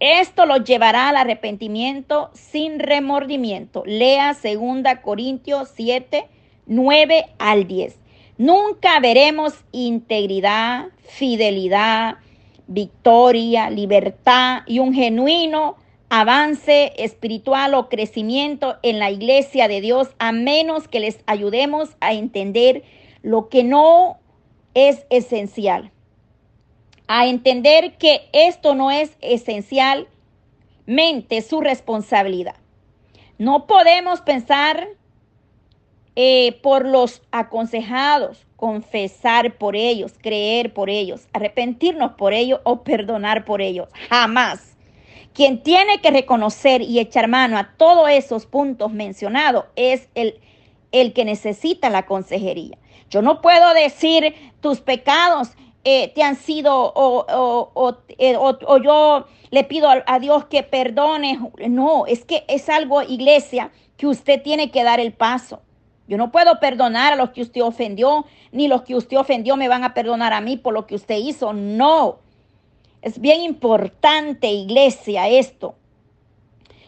Esto 0.00 0.46
lo 0.46 0.56
llevará 0.56 1.08
al 1.08 1.16
arrepentimiento 1.16 2.30
sin 2.32 2.78
remordimiento. 2.78 3.82
Lea 3.84 4.32
segunda 4.34 5.02
Corintios 5.02 5.70
7, 5.74 6.26
9 6.66 7.26
al 7.38 7.66
10. 7.66 7.98
Nunca 8.38 8.98
veremos 9.00 9.52
integridad, 9.72 10.86
fidelidad, 11.02 12.16
victoria, 12.66 13.68
libertad 13.68 14.62
y 14.66 14.78
un 14.78 14.94
genuino 14.94 15.76
avance 16.10 16.92
espiritual 16.96 17.74
o 17.74 17.88
crecimiento 17.88 18.76
en 18.82 18.98
la 18.98 19.10
iglesia 19.10 19.68
de 19.68 19.80
Dios 19.80 20.10
a 20.18 20.32
menos 20.32 20.88
que 20.88 21.00
les 21.00 21.20
ayudemos 21.26 21.96
a 22.00 22.12
entender 22.12 22.82
lo 23.22 23.48
que 23.48 23.64
no 23.64 24.18
es 24.74 25.06
esencial. 25.08 25.90
A 27.06 27.26
entender 27.26 27.96
que 27.96 28.28
esto 28.32 28.74
no 28.74 28.90
es 28.90 29.16
esencialmente 29.20 30.10
su 31.42 31.60
responsabilidad. 31.60 32.56
No 33.38 33.66
podemos 33.66 34.20
pensar 34.20 34.88
eh, 36.16 36.58
por 36.60 36.86
los 36.86 37.22
aconsejados, 37.30 38.46
confesar 38.56 39.56
por 39.58 39.76
ellos, 39.76 40.14
creer 40.20 40.74
por 40.74 40.90
ellos, 40.90 41.28
arrepentirnos 41.32 42.12
por 42.12 42.32
ellos 42.32 42.60
o 42.64 42.82
perdonar 42.82 43.44
por 43.44 43.62
ellos. 43.62 43.88
Jamás. 44.08 44.69
Quien 45.32 45.62
tiene 45.62 46.00
que 46.00 46.10
reconocer 46.10 46.82
y 46.82 46.98
echar 46.98 47.28
mano 47.28 47.58
a 47.58 47.72
todos 47.76 48.10
esos 48.10 48.46
puntos 48.46 48.92
mencionados 48.92 49.66
es 49.76 50.08
el, 50.14 50.40
el 50.92 51.12
que 51.12 51.24
necesita 51.24 51.88
la 51.90 52.06
consejería. 52.06 52.76
Yo 53.10 53.22
no 53.22 53.40
puedo 53.40 53.74
decir 53.74 54.34
tus 54.60 54.80
pecados 54.80 55.50
eh, 55.82 56.12
te 56.14 56.22
han 56.22 56.36
sido 56.36 56.92
eh, 58.18 58.36
o, 58.36 58.78
yo 58.82 59.26
le 59.50 59.64
pido 59.64 59.88
a, 59.88 60.18
Dios 60.18 60.44
que 60.44 60.62
perdone. 60.62 61.40
No, 61.68 62.06
es 62.06 62.24
que 62.24 62.44
es 62.48 62.68
algo, 62.68 63.02
iglesia, 63.02 63.70
que 63.96 64.06
usted 64.06 64.42
tiene 64.42 64.70
que 64.70 64.84
dar 64.84 65.00
el 65.00 65.12
paso. 65.12 65.62
Yo 66.06 66.18
no 66.18 66.32
puedo 66.32 66.60
perdonar 66.60 67.14
a 67.14 67.16
los 67.16 67.30
que 67.30 67.42
usted 67.42 67.62
ofendió, 67.62 68.26
ni 68.52 68.68
los 68.68 68.82
que 68.82 68.94
usted 68.94 69.16
ofendió 69.16 69.56
me 69.56 69.68
van 69.68 69.84
a 69.84 69.94
perdonar 69.94 70.32
a 70.32 70.40
mí 70.40 70.56
por 70.56 70.74
lo 70.74 70.86
que 70.86 70.96
usted 70.96 71.16
hizo. 71.16 71.52
No. 71.52 72.18
Es 73.02 73.18
bien 73.18 73.40
importante, 73.42 74.48
iglesia, 74.48 75.28
esto. 75.28 75.74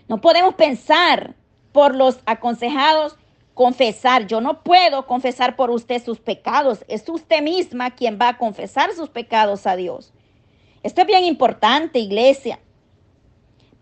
No 0.08 0.20
podemos 0.20 0.54
pensar 0.54 1.34
por 1.72 1.94
los 1.94 2.20
aconsejados 2.26 3.16
confesar. 3.54 4.26
Yo 4.26 4.40
no 4.40 4.62
puedo 4.62 5.06
confesar 5.06 5.56
por 5.56 5.70
usted 5.70 6.02
sus 6.02 6.20
pecados. 6.20 6.84
Es 6.88 7.08
usted 7.08 7.42
misma 7.42 7.92
quien 7.92 8.18
va 8.20 8.28
a 8.28 8.38
confesar 8.38 8.92
sus 8.92 9.08
pecados 9.08 9.66
a 9.66 9.76
Dios. 9.76 10.12
Esto 10.82 11.02
es 11.02 11.06
bien 11.06 11.24
importante, 11.24 11.98
iglesia. 11.98 12.58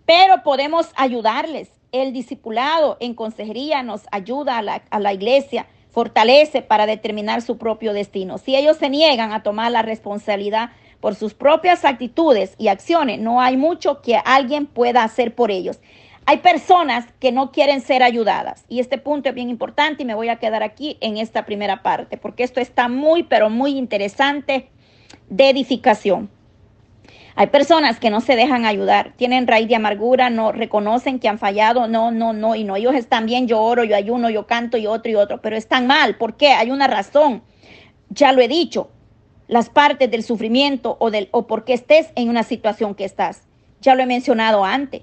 Pero 0.07 0.43
podemos 0.43 0.90
ayudarles. 0.97 1.71
El 1.93 2.12
discipulado 2.12 2.97
en 3.01 3.14
consejería 3.14 3.83
nos 3.83 4.03
ayuda 4.12 4.59
a 4.59 5.01
la, 5.01 5.12
iglesia, 5.12 5.66
fortalece 5.90 6.62
para 6.62 6.87
determinar 6.87 7.43
su 7.43 7.59
propio 7.59 7.93
destino. 7.93 8.38
Si 8.38 8.55
ellos 8.55 8.77
se 8.77 8.90
niegan 8.90 9.33
a 9.33 9.43
tomar 9.43 9.73
la 9.73 9.83
responsabilidad 9.83 10.71
por 11.01 11.15
sus 11.15 11.35
propias 11.35 11.85
actitudes 11.85 12.55
y 12.59 12.69
acciones, 12.69 13.19
no 13.19 13.41
hay 13.41 13.57
mucho 13.57 14.03
que 14.03 14.17
alguien 14.25 14.67
pueda 14.67 15.03
hacer 15.03 15.35
por 15.35 15.51
ellos. 15.51 15.81
Hay 16.27 16.39
personas 16.39 17.07
que 17.19 17.33
no 17.33 17.51
quieren 17.51 17.81
ser 17.81 18.03
ayudadas 18.03 18.65
y 18.69 18.81
este 18.81 18.99
punto 18.99 19.31
es 19.31 19.35
bien 19.35 19.51
importante 19.51 20.03
y 20.03 20.07
me 20.07 20.15
voy 20.15 20.29
a 20.29 20.37
quedar 20.37 20.63
aquí 20.63 20.97
en 21.01 21.17
esta 21.17 21.45
primera 21.45 21.83
parte 21.83 22.17
porque 22.17 22.45
esto 22.45 22.61
está 22.61 22.89
muy, 22.89 23.23
pero 23.25 23.51
muy 23.51 23.77
interesante 23.77 24.69
de 25.29 25.51
edificación. 25.51 26.31
Hay 27.37 27.47
personas 27.47 27.99
que 27.99 28.11
no 28.11 28.21
se 28.21 28.37
dejan 28.37 28.67
ayudar, 28.67 29.15
tienen 29.17 29.47
raíz 29.47 29.67
de 29.69 29.77
amargura, 29.77 30.31
no 30.31 30.53
reconocen 30.53 31.19
que 31.19 31.29
han 31.29 31.39
fallado, 31.39 31.89
no, 31.89 32.11
no, 32.11 32.33
no, 32.33 32.55
y 32.55 32.65
no, 32.65 32.77
ellos 32.77 32.95
están 32.95 33.25
bien, 33.25 33.49
yo 33.49 33.61
oro, 33.61 33.83
yo 33.85 33.97
ayuno, 33.97 34.29
yo 34.31 34.47
canto 34.47 34.77
y 34.77 34.87
otro 34.87 35.11
y 35.11 35.15
otro, 35.15 35.41
pero 35.41 35.57
están 35.57 35.87
mal. 35.87 36.17
¿Por 36.17 36.37
qué? 36.37 36.53
Hay 36.53 36.71
una 36.71 36.87
razón. 36.87 37.43
Ya 38.11 38.33
lo 38.33 38.43
he 38.43 38.49
dicho, 38.49 38.91
las 39.51 39.69
partes 39.69 40.09
del 40.09 40.23
sufrimiento 40.23 40.97
o, 41.01 41.11
del, 41.11 41.29
o 41.33 41.49
porque 41.49 41.73
estés 41.73 42.13
en 42.15 42.29
una 42.29 42.45
situación 42.45 42.95
que 42.95 43.05
estás. 43.05 43.43
Ya 43.81 43.97
lo 43.97 44.03
he 44.05 44.07
mencionado 44.07 44.65
antes. 44.65 45.03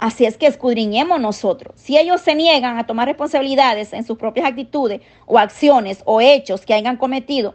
Así 0.00 0.26
es 0.26 0.36
que 0.36 0.48
escudriñemos 0.48 1.20
nosotros. 1.20 1.72
Si 1.76 1.96
ellos 1.96 2.20
se 2.20 2.34
niegan 2.34 2.78
a 2.78 2.86
tomar 2.88 3.06
responsabilidades 3.06 3.92
en 3.92 4.02
sus 4.02 4.18
propias 4.18 4.48
actitudes 4.48 5.02
o 5.26 5.38
acciones 5.38 6.02
o 6.04 6.20
hechos 6.20 6.66
que 6.66 6.74
hayan 6.74 6.96
cometido, 6.96 7.54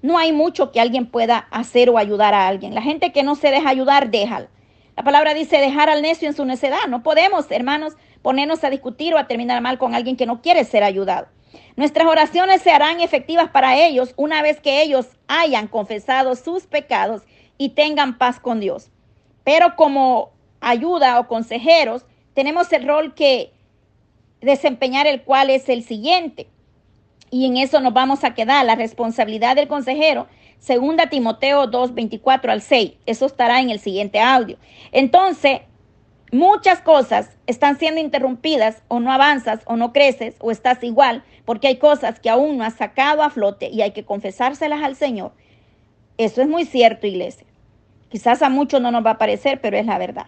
no 0.00 0.16
hay 0.16 0.32
mucho 0.32 0.72
que 0.72 0.80
alguien 0.80 1.04
pueda 1.04 1.36
hacer 1.50 1.90
o 1.90 1.98
ayudar 1.98 2.32
a 2.32 2.48
alguien. 2.48 2.74
La 2.74 2.80
gente 2.80 3.12
que 3.12 3.22
no 3.22 3.34
se 3.34 3.50
deja 3.50 3.68
ayudar, 3.68 4.10
déjala. 4.10 4.48
La 4.96 5.04
palabra 5.04 5.34
dice 5.34 5.58
dejar 5.58 5.90
al 5.90 6.00
necio 6.00 6.28
en 6.28 6.34
su 6.34 6.46
necedad. 6.46 6.86
No 6.88 7.02
podemos, 7.02 7.50
hermanos, 7.50 7.92
ponernos 8.22 8.64
a 8.64 8.70
discutir 8.70 9.12
o 9.12 9.18
a 9.18 9.26
terminar 9.26 9.60
mal 9.60 9.76
con 9.76 9.94
alguien 9.94 10.16
que 10.16 10.24
no 10.24 10.40
quiere 10.40 10.64
ser 10.64 10.82
ayudado. 10.82 11.28
Nuestras 11.76 12.06
oraciones 12.06 12.62
se 12.62 12.70
harán 12.70 13.00
efectivas 13.00 13.50
para 13.50 13.76
ellos 13.78 14.14
una 14.16 14.42
vez 14.42 14.60
que 14.60 14.82
ellos 14.82 15.06
hayan 15.28 15.68
confesado 15.68 16.34
sus 16.36 16.66
pecados 16.66 17.22
y 17.58 17.70
tengan 17.70 18.18
paz 18.18 18.40
con 18.40 18.60
Dios. 18.60 18.90
Pero 19.44 19.76
como 19.76 20.32
ayuda 20.60 21.20
o 21.20 21.28
consejeros, 21.28 22.04
tenemos 22.34 22.72
el 22.72 22.86
rol 22.86 23.14
que 23.14 23.52
desempeñar 24.40 25.06
el 25.06 25.22
cual 25.22 25.50
es 25.50 25.68
el 25.68 25.82
siguiente. 25.82 26.48
Y 27.30 27.46
en 27.46 27.56
eso 27.56 27.80
nos 27.80 27.92
vamos 27.92 28.24
a 28.24 28.34
quedar. 28.34 28.64
La 28.64 28.74
responsabilidad 28.74 29.56
del 29.56 29.68
consejero, 29.68 30.26
segunda 30.58 31.08
Timoteo 31.08 31.66
2, 31.66 31.94
24 31.94 32.52
al 32.52 32.62
6. 32.62 32.92
Eso 33.06 33.26
estará 33.26 33.60
en 33.60 33.70
el 33.70 33.80
siguiente 33.80 34.20
audio. 34.20 34.58
Entonces, 34.92 35.60
muchas 36.32 36.80
cosas 36.80 37.30
están 37.46 37.78
siendo 37.78 38.00
interrumpidas 38.00 38.82
o 38.88 39.00
no 39.00 39.12
avanzas 39.12 39.60
o 39.66 39.76
no 39.76 39.92
creces 39.92 40.34
o 40.40 40.50
estás 40.50 40.82
igual 40.82 41.22
porque 41.44 41.68
hay 41.68 41.76
cosas 41.76 42.20
que 42.20 42.28
aún 42.28 42.58
no 42.58 42.64
has 42.64 42.74
sacado 42.74 43.22
a 43.22 43.30
flote 43.30 43.70
y 43.70 43.82
hay 43.82 43.92
que 43.92 44.04
confesárselas 44.04 44.82
al 44.82 44.96
Señor. 44.96 45.32
Eso 46.18 46.42
es 46.42 46.48
muy 46.48 46.64
cierto, 46.64 47.06
iglesia. 47.06 47.46
Quizás 48.08 48.42
a 48.42 48.48
muchos 48.48 48.80
no 48.80 48.90
nos 48.90 49.04
va 49.04 49.10
a 49.10 49.18
parecer, 49.18 49.60
pero 49.60 49.76
es 49.76 49.86
la 49.86 49.98
verdad. 49.98 50.26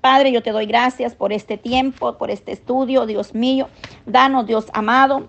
Padre, 0.00 0.32
yo 0.32 0.42
te 0.42 0.52
doy 0.52 0.66
gracias 0.66 1.14
por 1.14 1.32
este 1.32 1.58
tiempo, 1.58 2.16
por 2.16 2.30
este 2.30 2.52
estudio, 2.52 3.04
Dios 3.04 3.34
mío. 3.34 3.68
Danos, 4.06 4.46
Dios 4.46 4.66
amado, 4.72 5.28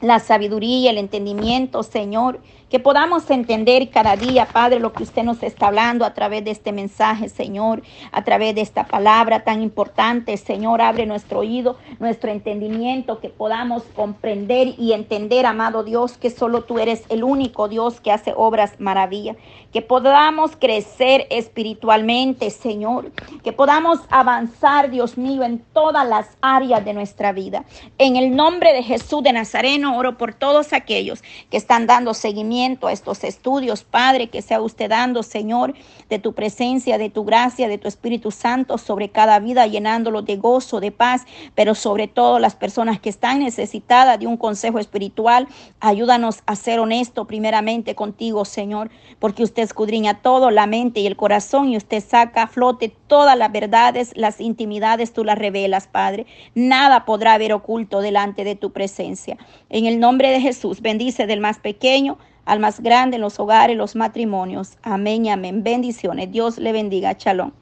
la 0.00 0.18
sabiduría, 0.18 0.78
y 0.78 0.88
el 0.88 0.98
entendimiento, 0.98 1.82
Señor, 1.82 2.40
que 2.72 2.80
podamos 2.80 3.28
entender 3.28 3.90
cada 3.90 4.16
día, 4.16 4.46
Padre, 4.46 4.80
lo 4.80 4.94
que 4.94 5.02
usted 5.02 5.24
nos 5.24 5.42
está 5.42 5.66
hablando 5.66 6.06
a 6.06 6.14
través 6.14 6.42
de 6.42 6.52
este 6.52 6.72
mensaje, 6.72 7.28
Señor, 7.28 7.82
a 8.12 8.24
través 8.24 8.54
de 8.54 8.62
esta 8.62 8.84
palabra 8.84 9.44
tan 9.44 9.60
importante, 9.60 10.34
Señor, 10.38 10.80
abre 10.80 11.04
nuestro 11.04 11.40
oído, 11.40 11.76
nuestro 12.00 12.30
entendimiento, 12.30 13.20
que 13.20 13.28
podamos 13.28 13.82
comprender 13.94 14.68
y 14.78 14.94
entender, 14.94 15.44
amado 15.44 15.84
Dios, 15.84 16.16
que 16.16 16.30
solo 16.30 16.64
tú 16.64 16.78
eres 16.78 17.04
el 17.10 17.24
único 17.24 17.68
Dios 17.68 18.00
que 18.00 18.10
hace 18.10 18.32
obras 18.34 18.80
maravillas, 18.80 19.36
que 19.70 19.82
podamos 19.82 20.56
crecer 20.56 21.26
espiritualmente, 21.28 22.48
Señor, 22.48 23.12
que 23.44 23.52
podamos 23.52 23.98
avanzar, 24.08 24.90
Dios 24.90 25.18
mío, 25.18 25.42
en 25.42 25.58
todas 25.74 26.08
las 26.08 26.38
áreas 26.40 26.82
de 26.86 26.94
nuestra 26.94 27.32
vida. 27.32 27.66
En 27.98 28.16
el 28.16 28.34
nombre 28.34 28.72
de 28.72 28.82
Jesús 28.82 29.22
de 29.22 29.34
Nazareno, 29.34 29.98
oro 29.98 30.16
por 30.16 30.32
todos 30.32 30.72
aquellos 30.72 31.22
que 31.50 31.58
están 31.58 31.86
dando 31.86 32.14
seguimiento 32.14 32.61
a 32.62 32.92
estos 32.92 33.24
estudios, 33.24 33.82
Padre, 33.82 34.28
que 34.28 34.40
sea 34.40 34.60
usted 34.60 34.88
dando, 34.88 35.24
Señor, 35.24 35.74
de 36.08 36.20
tu 36.20 36.32
presencia, 36.32 36.96
de 36.96 37.10
tu 37.10 37.24
gracia, 37.24 37.66
de 37.66 37.76
tu 37.76 37.88
Espíritu 37.88 38.30
Santo 38.30 38.78
sobre 38.78 39.08
cada 39.08 39.40
vida, 39.40 39.66
llenándolo 39.66 40.22
de 40.22 40.36
gozo, 40.36 40.78
de 40.78 40.92
paz, 40.92 41.24
pero 41.56 41.74
sobre 41.74 42.06
todo 42.06 42.38
las 42.38 42.54
personas 42.54 43.00
que 43.00 43.08
están 43.08 43.40
necesitadas 43.40 44.20
de 44.20 44.28
un 44.28 44.36
consejo 44.36 44.78
espiritual, 44.78 45.48
ayúdanos 45.80 46.42
a 46.46 46.54
ser 46.54 46.78
honesto 46.78 47.26
primeramente 47.26 47.96
contigo, 47.96 48.44
Señor, 48.44 48.90
porque 49.18 49.42
usted 49.42 49.64
escudriña 49.64 50.22
todo, 50.22 50.50
la 50.52 50.66
mente 50.66 51.00
y 51.00 51.06
el 51.08 51.16
corazón, 51.16 51.68
y 51.68 51.76
usted 51.76 52.02
saca 52.02 52.44
a 52.44 52.46
flote 52.46 52.94
todas 53.08 53.36
las 53.36 53.50
verdades, 53.50 54.12
las 54.14 54.40
intimidades, 54.40 55.12
tú 55.12 55.24
las 55.24 55.38
revelas, 55.38 55.88
Padre. 55.88 56.26
Nada 56.54 57.04
podrá 57.04 57.34
haber 57.34 57.52
oculto 57.52 58.00
delante 58.00 58.44
de 58.44 58.54
tu 58.54 58.70
presencia. 58.70 59.36
En 59.68 59.86
el 59.86 59.98
nombre 59.98 60.30
de 60.30 60.40
Jesús, 60.40 60.80
bendice 60.80 61.26
del 61.26 61.40
más 61.40 61.58
pequeño 61.58 62.18
al 62.44 62.60
más 62.60 62.80
grande 62.80 63.16
en 63.16 63.22
los 63.22 63.38
hogares, 63.40 63.76
los 63.76 63.96
matrimonios. 63.96 64.78
Amén 64.82 65.26
y 65.26 65.30
amén. 65.30 65.62
Bendiciones. 65.62 66.30
Dios 66.30 66.58
le 66.58 66.72
bendiga. 66.72 67.14
Shalom. 67.18 67.52